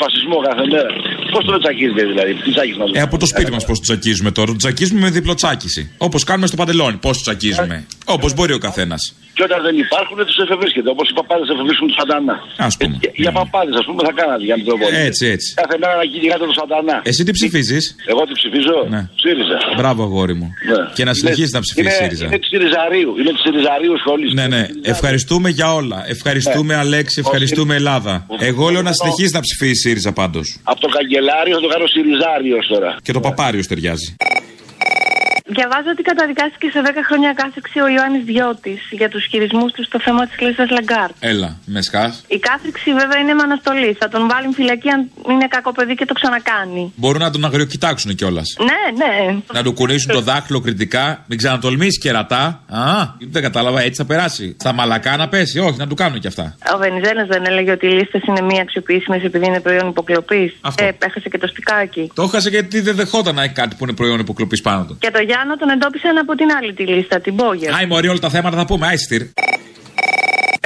[0.00, 0.90] φασισμό κάθε μέρα.
[1.32, 4.50] Πώς το τσακίζετε δηλαδή, τι τσάκισμα Ε, από το σπίτι μας πώς το τσακίζουμε τώρα.
[4.54, 5.82] Το τσακίζουμε με διπλοτσάκιση.
[6.06, 6.96] Όπως κάνουμε στο παντελόνι.
[6.96, 7.76] Πώς το τσακίζουμε.
[8.16, 9.02] Όπως μπορεί ο καθένας.
[9.34, 10.88] Και όταν δεν υπάρχουν, τους εφευρίσκεται.
[10.94, 12.36] Όπως οι παπάδες εφευρίσκουν τους σαντανά.
[12.66, 12.96] Α πούμε.
[13.00, 14.98] Ε, για παπάδες, ας πούμε, θα κάνατε για τον πόλεμο.
[15.08, 15.48] Έτσι, έτσι.
[15.62, 16.96] Κάθε μέρα να κυνηγάτε τον σαντανά.
[17.10, 19.02] Εσύ τι ψηφίζεις; Εγώ τι ψηφίζω; Ναι.
[19.22, 19.58] ΣΥΡΙΖΑ.
[19.78, 20.48] Μπράβο, αγόρι μου.
[20.70, 20.80] Ναι.
[20.96, 22.24] Και να συνεχίσει να ψηφίσει είναι, ΣΥΡΙΖΑ.
[22.26, 23.10] Είναι της Σιριζαρίου.
[23.20, 24.32] Είναι της Σιριζαρίου σχολής.
[24.38, 24.62] Ναι, ναι.
[24.94, 25.98] Ευχαριστούμε για όλα.
[26.16, 27.20] Ευχαριστούμε, Αλέξη.
[27.20, 28.26] Ευχαριστούμε, Ελλάδα.
[28.38, 30.58] Εγώ λέω να συνεχίσει να ψηφίσει ΣΥΡΙΖΑ πάντως.
[30.62, 32.96] Από το καγκελάριο θα το κάνω Συριζάριο τώρα.
[33.02, 34.16] Και το παπάριος ταιριάζει.
[35.58, 39.98] Διαβάζω ότι καταδικάστηκε σε 10 χρόνια κάθειρξη ο Ιωάννης Διώτης για τους χειρισμούς του στο
[40.06, 41.14] θέμα της λίστα Λαγκάρντ.
[41.32, 42.04] Έλα, με σκά.
[42.36, 43.90] Η κάθειρξη βέβαια είναι με αναστολή.
[44.00, 46.92] Θα τον βάλει φυλακή αν είναι κακό παιδί και το ξανακάνει.
[46.96, 48.48] Μπορούν να τον αγριοκοιτάξουν κιόλας.
[48.68, 49.14] Ναι, ναι.
[49.52, 51.24] Να του κουνήσουν το δάχτυλο κριτικά.
[51.26, 52.44] Μην ξανατολμήσει κερατά.
[52.68, 52.84] Α,
[53.34, 54.56] δεν κατάλαβα, έτσι θα περάσει.
[54.58, 55.58] Στα μαλακά να πέσει.
[55.58, 56.56] Όχι, να του κάνουν κι αυτά.
[56.74, 60.56] Ο Βενιζέλος δεν έλεγε ότι οι λίστες είναι μη αξιοποιήσιμες επειδή είναι προϊόν υποκλοπής.
[60.60, 60.84] Αυτό.
[60.84, 62.10] Ε, έχασε και το σπικάκι.
[62.14, 64.96] Το έχασε γιατί δεν δεχόταν να έχει κάτι που είναι προϊόν υποκλοπής πάνω του.
[65.00, 67.70] Και το Γιάννο τον εντόπισαν από την άλλη τη λίστα, την Μπόγερ.
[67.74, 68.86] Άι, μωρή, όλα τα θέματα θα πούμε.
[68.86, 69.22] Άιστηρ.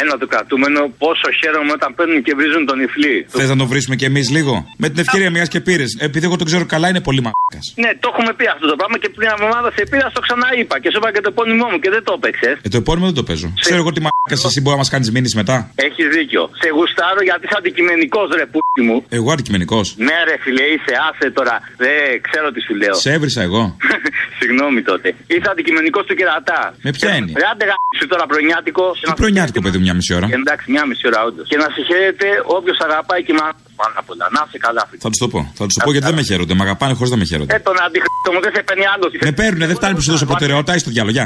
[0.02, 3.14] Ένα το κρατούμενο, πόσο χαίρομαι όταν παίρνουν και βρίζουν τον υφλή.
[3.28, 5.90] Θες να το βρίσουμε κι εμείς λίγο; Με την ευκαιρία μιας και πήρες.
[6.00, 7.60] Επειδή εγώ τον ξέρω καλά, είναι πολύ μακάκα.
[7.82, 10.76] Ναι, το έχουμε πει αυτό το πράγμα και πριν από εβδομάδα σε πήρα, το ξαναείπα
[10.82, 12.56] και σου είπα και το επώνυμό μου και δεν το έπαιξες.
[12.66, 13.48] Ε, το επώνυμο δεν το παίζω.
[13.64, 15.56] Ξέρω εγώ τι μακάκα εσύ μπορεί να μας κάνεις μήνυση μετά.
[15.86, 16.42] Έχεις δίκιο.
[16.60, 18.96] Σε γουστάρω γιατί είσαι αντικειμενικός ρε πούτι μου.
[19.18, 19.86] Εγώ αντικειμενικός.
[20.06, 21.56] Ναι, ρε φιλέ, είσαι άσε τώρα.
[21.84, 22.94] Δεν ξέρω τι σου λέω.
[23.04, 23.62] Σε έβρισα εγώ.
[24.38, 25.08] Συγγνώμη τότε.
[25.32, 26.60] Είσαι αντικειμενικός του κερατά.
[26.86, 27.34] Με ποια έννοια.
[27.40, 28.84] Ρε άντε γάμισε τώρα πρωινιάτικο.
[29.06, 31.44] Τι πρωινιάτικο παιδί μια μισή ώρα; Εντάξει, μια μισή ώρα όντως.
[31.50, 33.46] Και να συγχαίρεται όποιος αγαπάει και μα
[33.80, 34.24] πάνω απ' όλα.
[34.34, 35.00] Να είσαι καλά, φίλε.
[35.06, 35.40] Θα τους το πω.
[35.58, 36.54] Θα τους το πω γιατί δεν με χαίρονται.
[36.58, 37.54] Μ' αγαπάνε χωρίς να με χαίρονται.
[37.54, 39.10] Ε, τον αντιχρήστο μου δεν σε παίρνει άλλος.
[39.28, 40.72] Με παίρνουνε, δεν φτάνει που σου δώσω προτεραιότητα.
[40.74, 41.24] Είσαι στο διάλογο.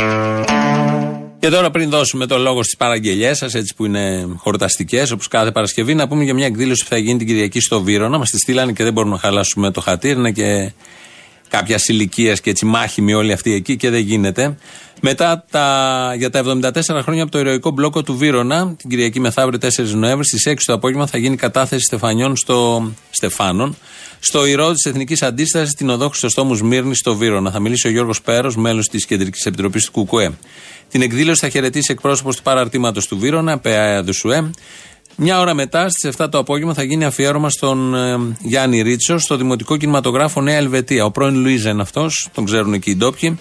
[0.00, 0.40] Γεια.
[1.40, 5.50] Και τώρα πριν δώσουμε το λόγο στις παραγγελίε σας, έτσι που είναι χορταστικές, όπως κάθε
[5.50, 8.18] Παρασκευή, να πούμε για μια εκδήλωση που θα γίνει την Κυριακή στο Βύρονα.
[8.18, 10.18] Μας τη στείλανε και δεν μπορούμε να χαλάσουμε το χατήρι.
[10.18, 10.72] Είναι και
[11.50, 14.56] κάποιας ηλικίας και έτσι μάχημοι όλοι αυτοί εκεί και δεν γίνεται.
[15.00, 19.58] Μετά τα, για τα 74 χρόνια από το ηρωικό μπλόκο του Βύρονα, την Κυριακή μεθαύριο
[19.62, 23.76] 4 Νοέμβρη, στις 6 το απόγευμα θα γίνει κατάθεση Στεφανιών στο, Στεφάνων
[24.20, 27.50] στο ηρώο της Εθνικής Αντίστασης, την οδό Χρυσοστόμου Μύρνη στο Βύρονα.
[27.50, 30.32] Θα μιλήσει ο Γιώργος Πέρος, μέλος της Κεντρικής Επιτροπής του ΚΚΕ.
[30.88, 34.50] Την εκδήλωση θα χαιρετήσει εκπρόσωπος του παραρτήματος του Βύρονα, ΠΑΕ ΔΣΟΕ.
[35.22, 39.36] Μια ώρα μετά, στις 7 το απόγευμα, θα γίνει αφιέρωμα στον ε, Γιάννη Ρίτσο στο
[39.36, 41.04] Δημοτικό Κινηματογράφο Νέα Ελβετία.
[41.04, 43.38] Ο πρώην Λουίζα είναι αυτός, τον ξέρουν εκεί οι ντόπιοι.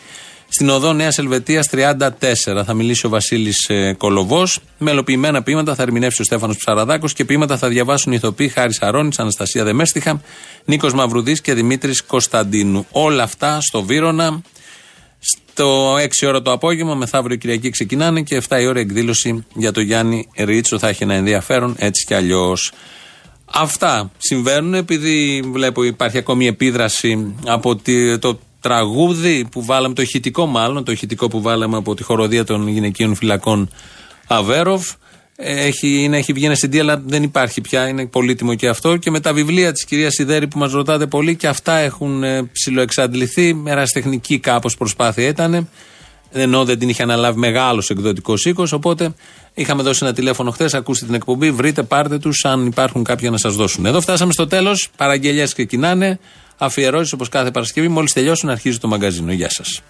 [0.50, 4.60] Στην οδό Νέας Ελβετίας 34 θα μιλήσει ο Βασίλης ε, Κολοβός.
[4.78, 9.20] Μελοποιημένα ποίηματα θα ερμηνεύσει ο Στέφανος Ψαραδάκος και ποίηματα θα διαβάσουν οι ηθοποιοί Χάρης Αρώνης,
[9.20, 10.22] Αναστασία Δεμέστιχα,
[10.66, 12.86] Νίκος Μαυρουδής και Δημήτρης Κωνσταντίνου.
[12.92, 14.42] Όλα αυτά στο Βύρονα.
[15.20, 19.82] Στο 6 ώρα το απόγευμα, μεθαύριο Κυριακή ξεκινάνε και 7 η ώρα εκδήλωση για το
[19.82, 20.80] Γιάννη Ρίτσο.
[20.80, 22.72] Θα έχει ένα ενδιαφέρον έτσι κι αλλιώς.
[23.46, 30.46] Αυτά συμβαίνουν επειδή βλέπω υπάρχει ακόμη επίδραση από τη- το τραγούδι που βάλαμε, το ηχητικό
[30.46, 33.70] μάλλον, το ηχητικό που βάλαμε από τη χοροδία των γυναικείων φυλακών
[34.28, 34.92] Αβέροφ.
[35.42, 37.88] Έχει, είναι, έχει βγει ένα CD, αλλά δεν υπάρχει πια.
[37.88, 38.98] Είναι πολύτιμο και αυτό.
[38.98, 42.44] Και με τα βιβλία της κυρίας Σιδέρη που μας ρωτάτε πολύ, και αυτά έχουν ε,
[42.52, 43.64] ψηλοεξαντληθεί.
[43.66, 45.70] Εραστεχνική κάπως προσπάθεια ήταν.
[46.32, 48.72] Ενώ δεν την είχε αναλάβει μεγάλος εκδοτικός οίκος.
[48.72, 49.14] Οπότε
[49.54, 50.74] είχαμε δώσει ένα τηλέφωνο χθες.
[50.74, 53.86] Ακούστε την εκπομπή, βρείτε, πάρτε τους, αν υπάρχουν κάποια να σας δώσουν.
[53.86, 54.90] Εδώ φτάσαμε στο τέλος.
[54.98, 56.20] Παραγγελίε ξεκινάνε.
[56.58, 57.88] Αφιερώσεις όπως κάθε Παρασκευή.
[57.88, 59.32] Μόλις τελειώσουν, αρχίζει το μαγκαζίνο.
[59.32, 59.82] Γεια σας.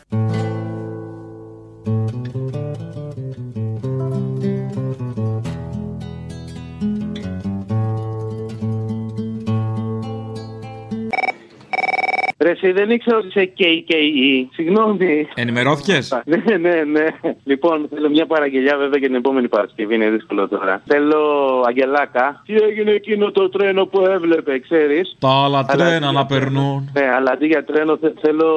[12.42, 14.48] Ρε, εσύ δεν ήξερα ότι είσαι KKE.
[14.54, 15.28] Συγγνώμη.
[15.36, 17.06] Ενημερώθηκες; ναι, ναι, ναι.
[17.44, 19.96] Λοιπόν, θέλω μια παραγγελιά βέβαια για την επόμενη Παρασκευή.
[19.96, 20.82] Είναι δύσκολο τώρα.
[20.88, 21.20] Θέλω
[21.68, 22.42] Αγγελάκα.
[22.46, 26.90] Τι έγινε εκείνο το τρένο που έβλεπε, ξέρεις; Τα άλλα τρένα να περνούν.
[26.94, 28.50] Ναι, αλλά αντί για τρένο θε- θέλω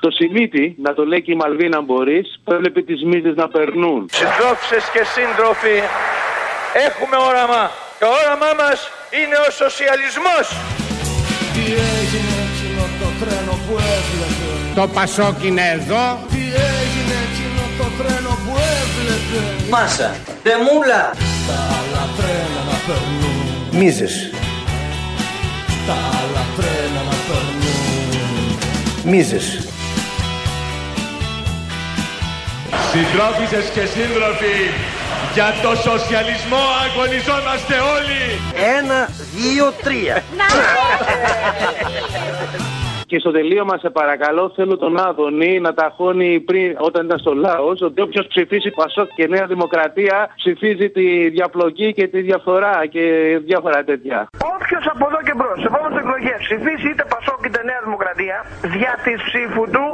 [0.00, 2.40] το Σιμίτι να το λέει και η Μαλβίνα αν μπορείς.
[2.44, 4.08] Που έβλεπε τις μύτες να περνούν.
[4.10, 5.76] Συντρόφισσες και σύντροφοι,
[6.88, 7.70] έχουμε όραμα.
[7.98, 8.88] Το όραμά μας
[9.22, 10.46] είναι ο σοσιαλισμός.
[11.54, 12.47] Τι έγινε; εκείνο
[13.00, 16.04] το τρένο που έβλεπε Το Πασόκ είναι εδώ.
[16.30, 16.42] Τι
[16.78, 20.10] έγινε εκείνο το τρένο που έβλεπε Μάσα,
[20.42, 21.02] δεμούλα.
[21.48, 24.30] Τα άλλα τρένα να περνούν Μίζες.
[25.86, 28.58] Τα άλλα τρένα να περνούν
[29.04, 29.46] Μίζες.
[32.92, 34.56] Συντρόφισσες και σύντροφοι,
[35.34, 38.40] για το σοσιαλισμό αγωνιζόμαστε όλοι.
[38.78, 40.22] Ένα, δύο, τρία.
[43.08, 47.80] Και στο τελείωμα, σε παρακαλώ, θέλω τον Άδωνη να ταχώνει πριν, όταν ήταν στο λαός,
[47.82, 53.02] ότι όποιος ψηφίσει Πασόκ και Νέα Δημοκρατία ψηφίζει τη διαπλοκή και τη διαφθορά και
[53.44, 54.28] διάφορα τέτοια.
[54.54, 58.38] Όποιος από εδώ και μπρος, σε επόμενες εκλογές ψηφίσει είτε Πασόκ είτε Νέα Δημοκρατία
[58.74, 59.84] δια της ψήφου του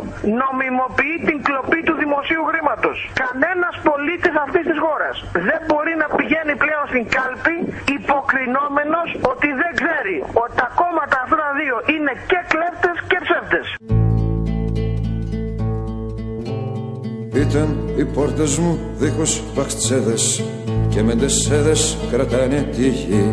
[0.41, 2.97] νομιμοποιεί την κλοπή του δημοσίου χρήματος.
[3.25, 5.15] Κανένας πολίτης αυτής της χώρας
[5.49, 7.57] δεν μπορεί να πηγαίνει πλέον στην κάλπη
[7.99, 13.67] υποκρινόμενος ότι δεν ξέρει ότι τα κόμματα αυτά τα δύο είναι και κλέπτες και ψεύτες.
[17.45, 20.25] Ήταν οι πόρτες μου δίχως βαχτσέδες
[20.93, 23.25] και μεντεσέδες κρατάνε τη γη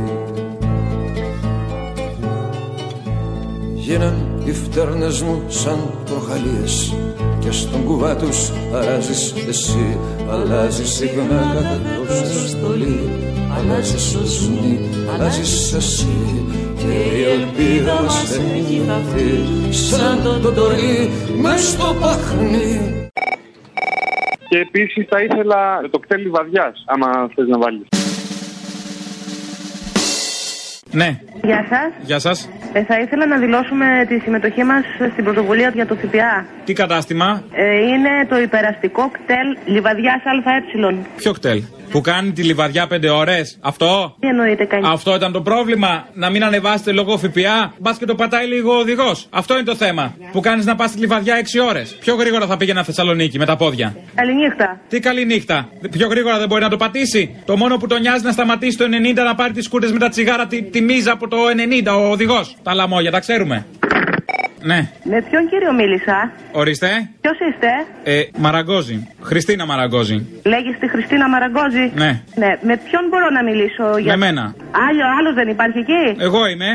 [3.86, 6.96] Γίναν οι φτέρνες μου σαν προχαλίες
[7.40, 9.98] και στον κουβά τους αλλάζεις εσύ
[10.30, 13.10] αλλάζεις συχνά κάθε τόσο στολή
[13.58, 14.80] αλλάζεις ως ζουνί,
[15.14, 16.08] αλλάζεις εσύ
[16.78, 21.10] και η ελπίδα μας δεν έχει χαθεί σαν το τοτορί
[21.42, 23.10] μες στο παχνί
[24.50, 28.01] Και επίσης θα ήθελα το κτέλ βαδιάς, άμα θες να βάλεις.
[30.92, 31.92] Ναι, Γεια σας.
[32.02, 32.50] γεια σας.
[32.74, 36.46] Ε, θα ήθελα να δηλώσουμε τη συμμετοχή μας στην πρωτοβουλία για το ΦΠΑ.
[36.66, 40.96] Τι κατάστημα, Ε, είναι το υπεραστικό κτέλ Λιβαδιάς ΑΕ.
[41.18, 43.58] ποιο κτέλ; Που κάνει τη λιβαδιά πέντε ώρες.
[43.62, 44.88] Αυτό; Τι εννοείται κάνει.
[44.92, 46.08] Αυτό ήταν το πρόβλημα.
[46.14, 47.74] Να μην ανεβάσετε λόγω ΦΠΑ.
[47.80, 49.28] Μπας και το πατάει λίγο ο οδηγός.
[49.30, 50.16] Αυτό είναι το θέμα.
[50.32, 51.96] Που κάνεις να πας στη λιβαδιά 6 ώρες.
[52.00, 53.96] Πιο γρήγορα θα πήγαινα Θεσσαλονίκη με τα πόδια.
[54.16, 54.80] Καληνύχτα.
[54.90, 55.70] Τι καλή νύχτα.
[55.92, 57.36] Πιο γρήγορα δεν μπορεί να το πατήσει.
[57.46, 60.10] Το μόνο που τον νοιάζει να σταματήσει το 90 να πάρει τις κούρτες με τα
[60.10, 61.38] τσιγάρα τη, τη μίζα από το
[61.88, 62.56] 90 ο οδηγός.
[62.64, 63.66] Τα λαμόγια, τα ξέρουμε.
[64.64, 66.90] Ναι, Με ποιον κύριο μίλησα; ορίστε.
[67.22, 67.70] Ποιος είστε;
[68.04, 69.08] Ε, Μαραγκόζη.
[69.22, 70.18] Χριστίνα Μαραγκόζη.
[70.54, 72.12] Λέγεις τη Χριστίνα Μαραγκόζη; Ναι.
[72.36, 72.52] Ναι.
[72.70, 74.12] Με ποιον μπορώ να μιλήσω για.
[74.18, 74.44] Με μένα.
[74.88, 76.70] Άλλο, άλλος δεν υπάρχει εκεί; Εγώ είμαι.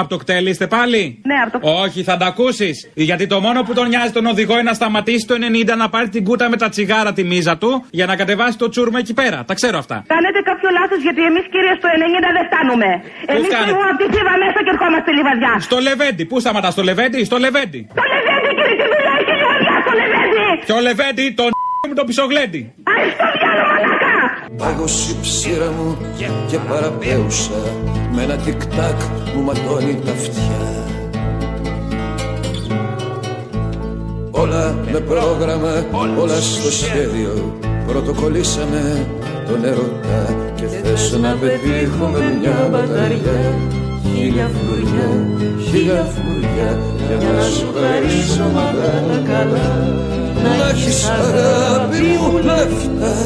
[0.00, 2.90] Από το κτέλ είστε πάλι; Ναι, από το Όχι, θα τα ακούσεις.
[2.94, 5.34] Γιατί το μόνο που τον νοιάζει τον οδηγό είναι να σταματήσει το
[5.72, 8.68] 90 να πάρει την κούτα με τα τσιγάρα τη μίζα του για να κατεβάσει το
[8.68, 9.44] τσούρμα εκεί πέρα.
[9.46, 9.96] Τα ξέρω αυτά.
[10.14, 12.88] Κάνετε κάποιο λάθος γιατί εμείς κύριε στο 90 δεν φτάνουμε.
[13.32, 15.52] Εμείς κάνετε; φύγουμε από τη φίβα μέσα και ερχόμαστε λιβαδιά.
[15.68, 16.22] Στο Λεβέντι.
[16.30, 17.80] Πού σταματάς, στο Λεβέντι, στο Λεβέντι.
[18.00, 20.42] Το λεβέντι κύριε, τι δουλειά έχει η λιβαδιά στο λεβέντι.
[20.66, 21.50] Ποιο Λεβέντι, τον
[21.88, 22.62] μου το πισογλέντι.
[23.16, 24.14] Στο διάλο μαλάκα.
[24.60, 25.88] Πάγωσε η ψήρα μου
[26.48, 27.60] και παραπέουσα
[28.14, 28.98] Με ένα τικ-τακ
[29.34, 30.62] μου ματώνει τα αυτιά
[34.30, 35.84] Όλα με πρόγραμμα,
[36.18, 39.06] όλα στο σχέδιο Πρωτοκολλήσαμε
[39.46, 43.54] τον ερωτά Και θες να πετύχουμε μια μπαταριά
[44.14, 45.08] Χίλια φλουριά,
[45.68, 46.70] χίλια φλουριά
[47.18, 49.68] Για να σου χαρίσω μαγάλα καλά.
[50.42, 53.16] Να έχεις αγάπη μου λεφτά.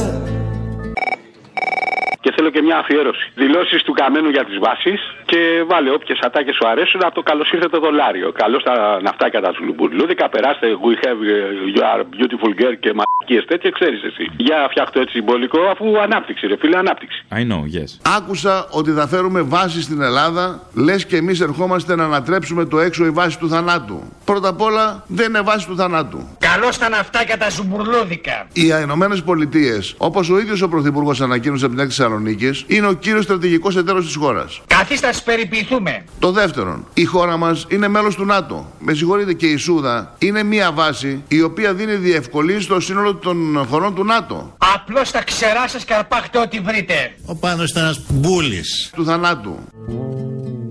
[2.21, 3.33] Και θέλω και μια αφιέρωση.
[3.35, 5.01] Δηλώσεις του Καμένου για τις βάσεις
[5.33, 8.33] και βάλε όποιες ατάκες σου αρέσουν από το καλώς ήρθε το δολάριο.
[8.33, 13.45] Καλώς τα ναυτάκια τα ζουλουμπουρλούδικα, περάστε we have uh, you are beautiful girl και μαλακίες
[13.51, 14.25] τέτοια, ξέρεις εσύ.
[14.37, 17.25] Για φτιάχτω έτσι συμπολικό αφού ανάπτυξη, ρε φίλε, ανάπτυξη.
[17.31, 17.91] I know, yes.
[18.17, 23.05] Άκουσα ότι θα φέρουμε βάση στην Ελλάδα, λες και εμείς ερχόμαστε να ανατρέψουμε το έξω
[23.05, 24.03] η βάση του θανάτου.
[24.25, 26.37] Πρώτα απ' όλα δεν είναι βάση του θανάτου.
[26.39, 28.47] Καλώς τα ναυτάκια τα ζουμπουρλούδικα.
[28.53, 32.93] Οι Ηνωμένες Πολιτείες, όπως ο ίδιος ο Πρωθυπουργός ανακοίνωσε από την έκθεση Θεσσαλονίκης, είναι ο
[32.93, 34.61] κύριος στρατηγικός εταίρος της χώρας.
[34.67, 36.05] Καθίστε να περιποιηθούμε.
[36.19, 38.73] Το δεύτερον, η χώρα μας είναι μέλος του ΝΑΤΟ.
[38.79, 43.67] Με συγχωρείτε και η Σούδα είναι μια βάση η οποία δίνει διευκολύνσει στο σύνολο των
[43.69, 44.55] χωρών του ΝΑΤΟ.
[44.75, 47.15] Απλώς τα ξερά σα και αρπάχτε ό,τι βρείτε.
[47.27, 48.91] Ο Πάνος ήταν ένας μπούλης.
[48.95, 49.59] Του θανάτου.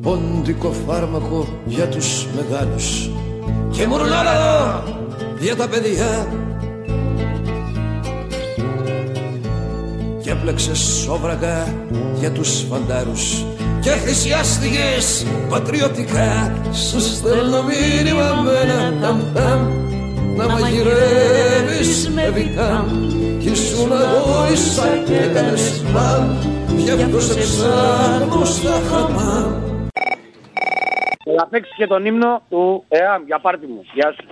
[0.02, 3.10] Πόντικο φάρμακο για τους μεγάλους
[3.72, 4.84] Και μουρλάρα
[5.40, 6.28] για τα παιδιά
[10.24, 11.74] Και έπλεξες σόβρακα
[12.20, 13.46] για τους φαντάρους
[13.82, 16.56] Και θυσιάστηκες πατριωτικά.
[16.72, 19.62] Σου στέλνω μήνυμα με ένα ταμ-ταμ
[20.38, 22.88] Να μαγειρεύεις με βιτάμ
[23.40, 26.38] Κι ήσουν αγόησα και έκανες μπαμ
[26.78, 29.54] Γι' αυτός σε ψάχνω στα χαμάμ
[31.38, 33.24] Θα παίξεις και τον ύμνο του ΕΑΜ.
[33.26, 33.82] Για πάρτι μου.
[33.94, 34.28] Γεια σου.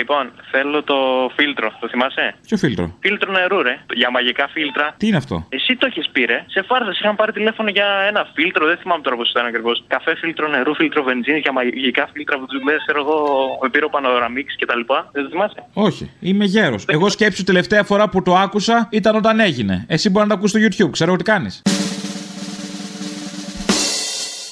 [0.00, 0.98] Λοιπόν, θέλω το
[1.36, 3.74] φίλτρο, το θυμάσαι; Ποιο φίλτρο; Φίλτρο νερού, ρε.
[4.00, 4.86] Για μαγικά φίλτρα.
[4.96, 6.38] Τι είναι αυτό; Εσύ το έχεις πει, ρε.
[6.54, 9.84] Σε φάρδες είχαν πάρει τηλέφωνο για ένα φίλτρο, δεν θυμάμαι τώρα πώς ήταν ακριβώς.
[9.86, 13.16] Καφέ, φίλτρο νερού, φίλτρο βενζίνης για μαγικά φίλτρα που τους λέει, ξέρω εγώ,
[13.62, 15.08] με πήρε ο Πανοραμίξ και τα λοιπά.
[15.12, 16.84] Δεν το θυμάσαι; Όχι, είμαι γέρος.
[16.86, 19.84] Εγώ σκέψου τελευταία φορά που το άκουσα ήταν όταν έγινε.
[19.88, 21.62] Εσύ μπορεί να το ακούσει στο YouTube, ξέρω τι κάνεις.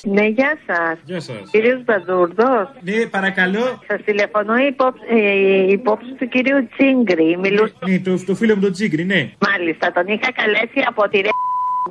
[0.03, 0.99] Ναι, γεια σας.
[1.05, 1.51] Γεια σας.
[1.51, 2.71] Κύριο Μπαζούρδο.
[2.81, 3.65] Ναι, παρακαλώ.
[3.87, 5.31] Σας τηλεφωνώ η υπόψη, ε,
[5.69, 7.37] η υπόψη του κυρίου Τσίγκρι.
[7.39, 7.75] Μιλούσε.
[7.87, 9.31] Ναι, το, το φίλο μου τον Τσίγκρι, ναι.
[9.49, 11.29] Μάλιστα, τον είχα καλέσει από τη Ρε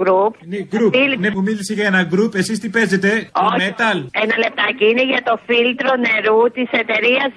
[0.04, 0.34] Group.
[0.52, 0.92] Ναι, group.
[1.20, 2.36] Ναι, μου μίλησε για ένα group.
[2.36, 3.98] Εσείς τι παίζετε, το metal.
[4.24, 7.32] Ένα λεπτάκι είναι για το φίλτρο νερού της εταιρείας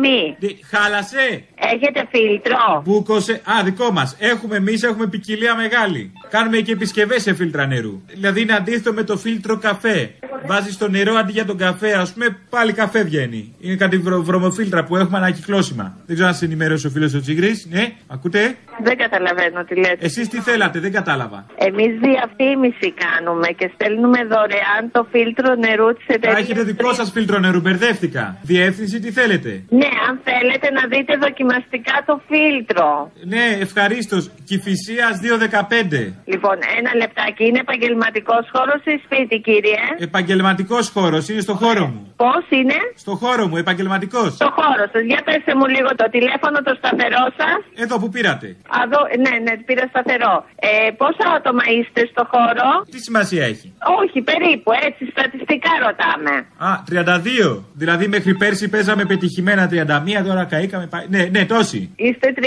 [0.00, 0.36] μη.
[0.70, 2.82] Χάλασε; Έχετε φίλτρο.
[2.84, 3.32] Μπούκοσε.
[3.32, 4.16] Α, δικό μας.
[4.18, 6.12] Έχουμε εμείς, έχουμε ποικιλία μεγάλη.
[6.30, 8.02] Κάνουμε και επισκευές σε φίλτρα νερού.
[8.06, 10.10] Δηλαδή είναι αντίθετο με το φίλτρο καφέ.
[10.46, 13.54] Βάζεις το νερό αντί για τον καφέ, ας πούμε, πάλι καφέ βγαίνει.
[13.60, 15.96] Είναι κάτι βρο, βρωμοφίλτρα που έχουμε ανακυκλώσιμα.
[16.06, 17.62] Δεν ξέρω αν σε ενημέρωσε ο φίλος ο Τσίγκρι.
[17.70, 19.96] Ναι, ακούτε; Δεν καταλαβαίνω τι λέτε.
[20.00, 21.46] Εσείς τι θέλατε, δεν κατάλαβα.
[21.56, 26.36] Εμείς διαφήμιση κάνουμε και στέλνουμε δωρεάν το φίλτρο νερού τη εταιρεία.
[26.36, 28.36] Α, έχετε δικό σας φίλτρο νερού, μπερδεύτηκα.
[28.42, 33.12] Διεύθυνση τι θέλετε; Ναι, αν θέλετε να δείτε δοκιμαστικά το φίλτρο.
[33.32, 34.22] Ναι, ευχαρίστως.
[34.48, 36.14] Κυφυσίας 215.
[36.32, 37.42] Λοιπόν, ένα λεπτάκι.
[37.48, 42.14] Είναι επαγγελματικός χώρος ή σπίτι, κύριε; Επαγγελματικός χώρος, είναι στο χώρο μου.
[42.22, 44.30] Πώς είναι; Στο χώρο μου, επαγγελματικός.
[44.40, 45.02] Στο χώρο σας.
[45.10, 47.60] Για πέστε μου λίγο το τηλέφωνο, το σταθερό σας.
[47.84, 48.46] Εδώ που πήρατε.
[48.82, 50.34] Αδώ, ναι, ναι, πήρα σταθερό.
[50.68, 53.68] Ε, πόσα άτομα είστε στο χώρο; Τι σημασία έχει;
[54.00, 56.34] Όχι, περίπου, έτσι, στατιστικά ρωτάμε.
[56.68, 57.64] Α, 32.
[57.82, 60.86] Δηλαδή μέχρι πέρσι παίζαμε πετυχημένα 31, τώρα καήκαμε.
[61.14, 61.80] Ναι, ναι, τόσοι.
[62.06, 62.42] Είστε 32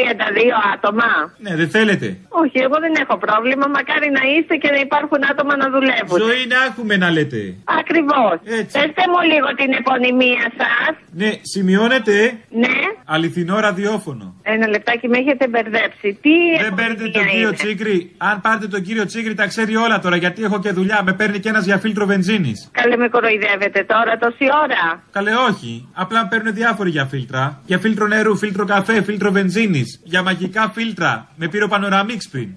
[0.73, 1.09] άτομα;
[1.45, 2.07] Ναι, δεν θέλετε.
[2.41, 3.65] Όχι, εγώ δεν έχω πρόβλημα.
[3.77, 6.17] Μακάρι να είστε και να υπάρχουν άτομα να δουλεύουν.
[6.27, 7.41] Ζωή να έχουμε να λέτε.
[7.79, 8.35] Ακριβώς.
[8.75, 10.93] Πετε μου λίγο την επωνυμία σας.
[11.21, 12.13] Ναι, σημειώνετε.
[12.49, 12.75] Ναι.
[13.05, 14.25] Αληθινό ραδιόφωνο.
[14.43, 16.09] Ένα λεπτάκι με έχετε μπερδέψει.
[16.23, 17.97] Τι Δεν παίρνετε τον κύριο Τσίγκρι.
[18.17, 21.01] Αν πάρετε τον κύριο Τσίγκρι, τα ξέρει όλα τώρα γιατί έχω και δουλειά.
[21.03, 22.69] Με παίρνει και ένας για φίλτρο βενζίνης.
[22.71, 25.03] Καλέ με κοροϊδεύετε τώρα τόση ώρα.
[25.11, 25.89] Καλέ, όχι.
[25.93, 27.61] Απλά παίρνουν διάφοροι για φίλτρα.
[27.65, 30.01] Για φίλτρο νερού, φίλτρο καφέ, φίλτρο βενζίνης.
[30.03, 31.27] Για μαγικά φίλτρα.
[31.35, 32.49] Με πήρε ο πανοραμίξ πριν.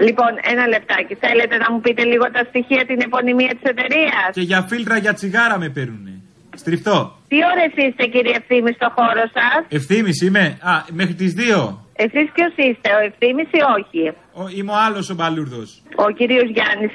[0.00, 1.14] Λοιπόν, ένα λεπτάκι.
[1.14, 5.12] Θέλετε να μου πείτε λίγο τα στοιχεία, την επωνυμία της εταιρείας; Και για φίλτρα για
[5.12, 6.23] τσιγάρα με παίρνουνε.
[6.54, 7.16] Στριφτό.
[7.28, 10.58] Τι ώρες είστε, κύριε Ευθύμη, στο χώρο σας; Ευθύμης είμαι.
[10.60, 11.78] Α, μέχρι τις 2.
[11.96, 14.02] Εσείς ποιος είστε, ο Ευθύμης ή όχι;
[14.32, 15.82] Ο, είμαι ο άλλος ο Μπαλούρδος.
[15.96, 16.86] Ο κύριος Γιάννη.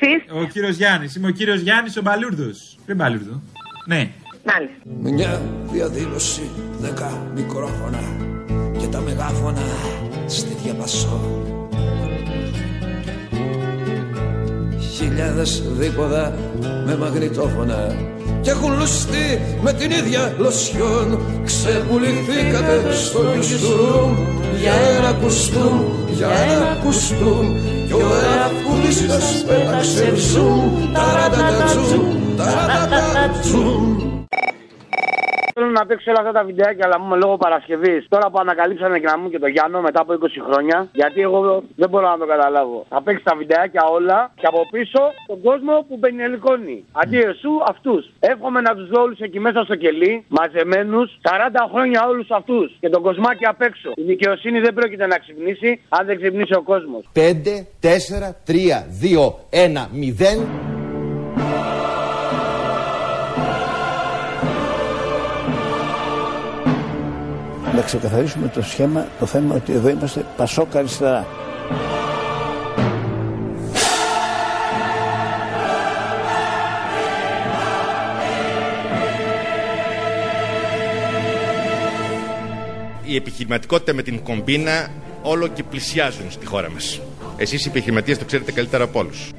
[0.41, 1.15] Ο κύριος Γιάννης.
[1.15, 2.77] Είμαι ο κύριος Γιάννης ο Μπαλούρδος.
[2.85, 3.41] Δεν Μπαλούρδο.
[3.85, 4.09] Ναι.
[4.43, 4.81] Μάλιστα.
[5.17, 5.41] Μια
[5.71, 6.49] διαδήλωση,
[6.79, 8.03] δέκα μικρόφωνα
[8.79, 9.61] και τα μεγάφωνα
[10.27, 11.19] στη διαπασό.
[14.97, 16.33] Χιλιάδες δίποδα
[16.85, 17.95] με μαγνητόφωνα
[18.41, 21.19] και έχουν λουστεί με την ίδια λοσιόν.
[21.45, 24.17] Ξεπουληθήκατε στο νιουστούμ
[24.61, 25.81] για ένα κουστούμ,
[26.11, 27.45] για ένα κουστούμ.
[27.87, 34.18] Κι ο εραφούλης σας πέταξε ψούμ, ταρατατατζούμ, ταρατατατζούμ
[35.69, 38.01] Θέλω να παίξω όλα αυτά τα βιντεάκια, αλλά μου είμαι λόγω Παρασκευής.
[38.09, 40.17] Τώρα που ανακαλύψανε και να μου και το Γιάννο μετά από 20
[40.47, 42.85] χρόνια, γιατί εγώ δεν μπορώ να το καταλάβω.
[42.89, 46.77] Θα παίξει τα βιντεάκια όλα και από πίσω τον κόσμο που πενιελικώνει.
[46.91, 48.01] Αντί εσού, αυτούς.
[48.19, 52.77] Εύχομαι να τους δω όλους εκεί μέσα στο κελί, μαζεμένους, 40 χρόνια όλους αυτούς.
[52.79, 53.89] Και τον κοσμάκι απ' έξω.
[53.95, 57.01] Η δικαιοσύνη δεν πρόκειται να ξυπνήσει αν δεν ξυπνήσει ο κόσμος.
[57.13, 60.78] 5, 4, 3, 2, 1, 0.
[67.79, 71.27] Να ξεκαθαρίσουμε το σχέμα, το θέμα ότι εδώ είμαστε πασόκα αριστερά.
[83.05, 84.87] Η επιχειρηματικότητα με την κομπίνα
[85.21, 87.01] όλο και πλησιάζουν στη χώρα μας.
[87.37, 89.31] Εσείς οι επιχειρηματίες το ξέρετε καλύτερα από όλους.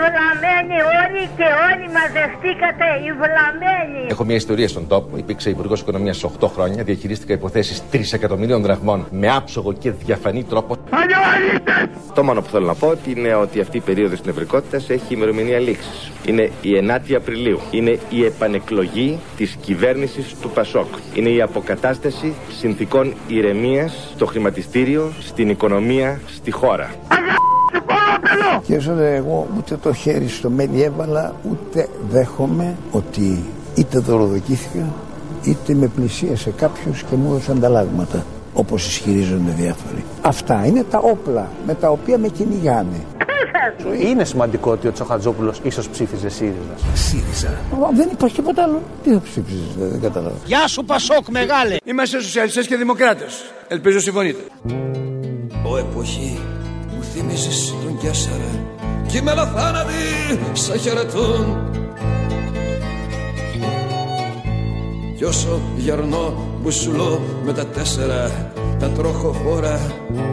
[0.00, 4.06] Είστε βλαμμένοι όλοι και όλοι μαζευτήκατε οι βλαμμένοι.
[4.10, 5.16] Έχω μια ιστορία στον τόπο.
[5.16, 6.82] Υπήρξε υπουργός Οικονομίας 8 χρόνια.
[6.82, 10.76] Διαχειρίστηκα υποθέσεις 3 εκατομμυρίων δραχμών με άψογο και διαφανή τρόπο.
[12.14, 15.58] Το μόνο που θέλω να πω είναι ότι αυτή η περίοδος της νευρικότητας έχει ημερομηνία
[15.58, 16.10] λήξης.
[16.26, 17.60] Είναι η 9η Απριλίου.
[17.70, 20.88] Είναι η επανεκλογή της κυβέρνησης του Πασόκ.
[21.14, 26.90] Είναι η αποκατάσταση συνθηκών ηρεμίας στο χρηματιστήριο, στην οικονομία, στη χώρα.
[28.62, 34.86] Και Σόδερ, εγώ ούτε το χέρι στο μέλι έβαλα, ούτε δέχομαι ότι είτε δωροδοκήθηκα,
[35.42, 38.24] είτε με πλησίασε κάποιος και μου έδωσε ανταλλάγματα.
[38.54, 40.04] Όπως ισχυρίζονται διάφοροι.
[40.22, 43.04] Αυτά είναι τα όπλα με τα οποία με κυνηγάνε.
[44.02, 46.74] Είναι σημαντικό ότι ο Τσοχατζόπουλος ίσως ψήφιζε ΣΥΡΙΖΑ.
[46.94, 47.54] ΣΥΡΙΖΑ.
[47.94, 48.82] Δεν υπάρχει τίποτα άλλο.
[49.02, 50.34] Τι θα ψήφιζες, δεν κατάλαβα.
[50.44, 51.76] Γεια σου Πασόκ μεγάλε.
[51.84, 53.52] Είμαστε σοσιαλιστές και δημοκράτες.
[53.68, 54.40] Ελπίζω συμφωνείτε.
[55.64, 56.59] Ο εποχή μου
[57.20, 58.52] θυμίζεις τον Κιάσαρα
[59.06, 60.02] κι οι μελοθάνατοι
[60.52, 61.56] σε χαιρετούν.
[65.16, 69.80] Κι όσο γερνώ μπουσουλώ με τα τέσσερα τα τροχοφόρα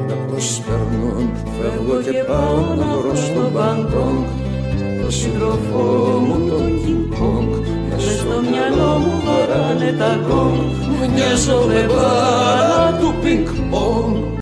[0.08, 1.30] με προσπερνούν.
[1.62, 4.26] Φεύγω και πάω να βρω στον Μπαντόγκ
[5.04, 5.84] το σύντροφό
[6.28, 7.60] μου το King Kong
[7.90, 10.58] Μες στο μυαλό μου βαράνε τα γκong
[10.88, 14.37] Μου νοιάζω με μπάλα του πινκ πονγκ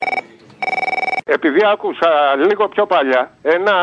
[1.46, 2.12] επειδή άκουσα
[2.48, 3.76] λίγο πιο παλιά ένα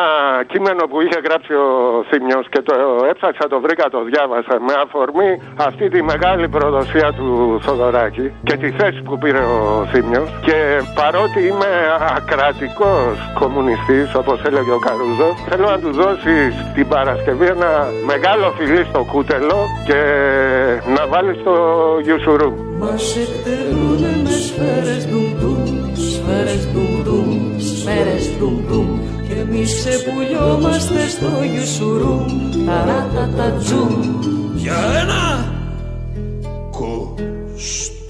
[0.46, 1.68] κείμενο που είχε γράψει ο
[2.10, 2.74] Θήμιος και το
[3.10, 5.30] έψαξα, το βρήκα, το διάβασα με αφορμή
[5.68, 10.28] αυτή τη μεγάλη προδοσία του Θοδωράκη και τη θέση που πήρε ο Θήμιος.
[10.46, 10.58] Και
[11.00, 11.72] παρότι είμαι
[12.16, 17.72] ακρατικός κομμουνιστής, όπως έλεγε ο Καρούζος, θέλω να του δώσεις την Παρασκευή ένα
[18.06, 20.00] μεγάλο φιλί στο κούτελο και
[20.96, 21.54] να βάλεις στο
[22.02, 22.52] Γιουσουρού.
[22.78, 25.82] Μα εκτελούνε με σφαίρες ντουμ
[26.22, 26.68] σφαίρες
[27.82, 28.30] ντουμ σφαίρες
[28.68, 32.24] ντουμ και εμείς ξεπουλιόμαστε στο γιουσουρού
[32.66, 34.20] ταράτα τζουμ.
[34.54, 35.54] Για ένα
[36.70, 38.02] κοστούμ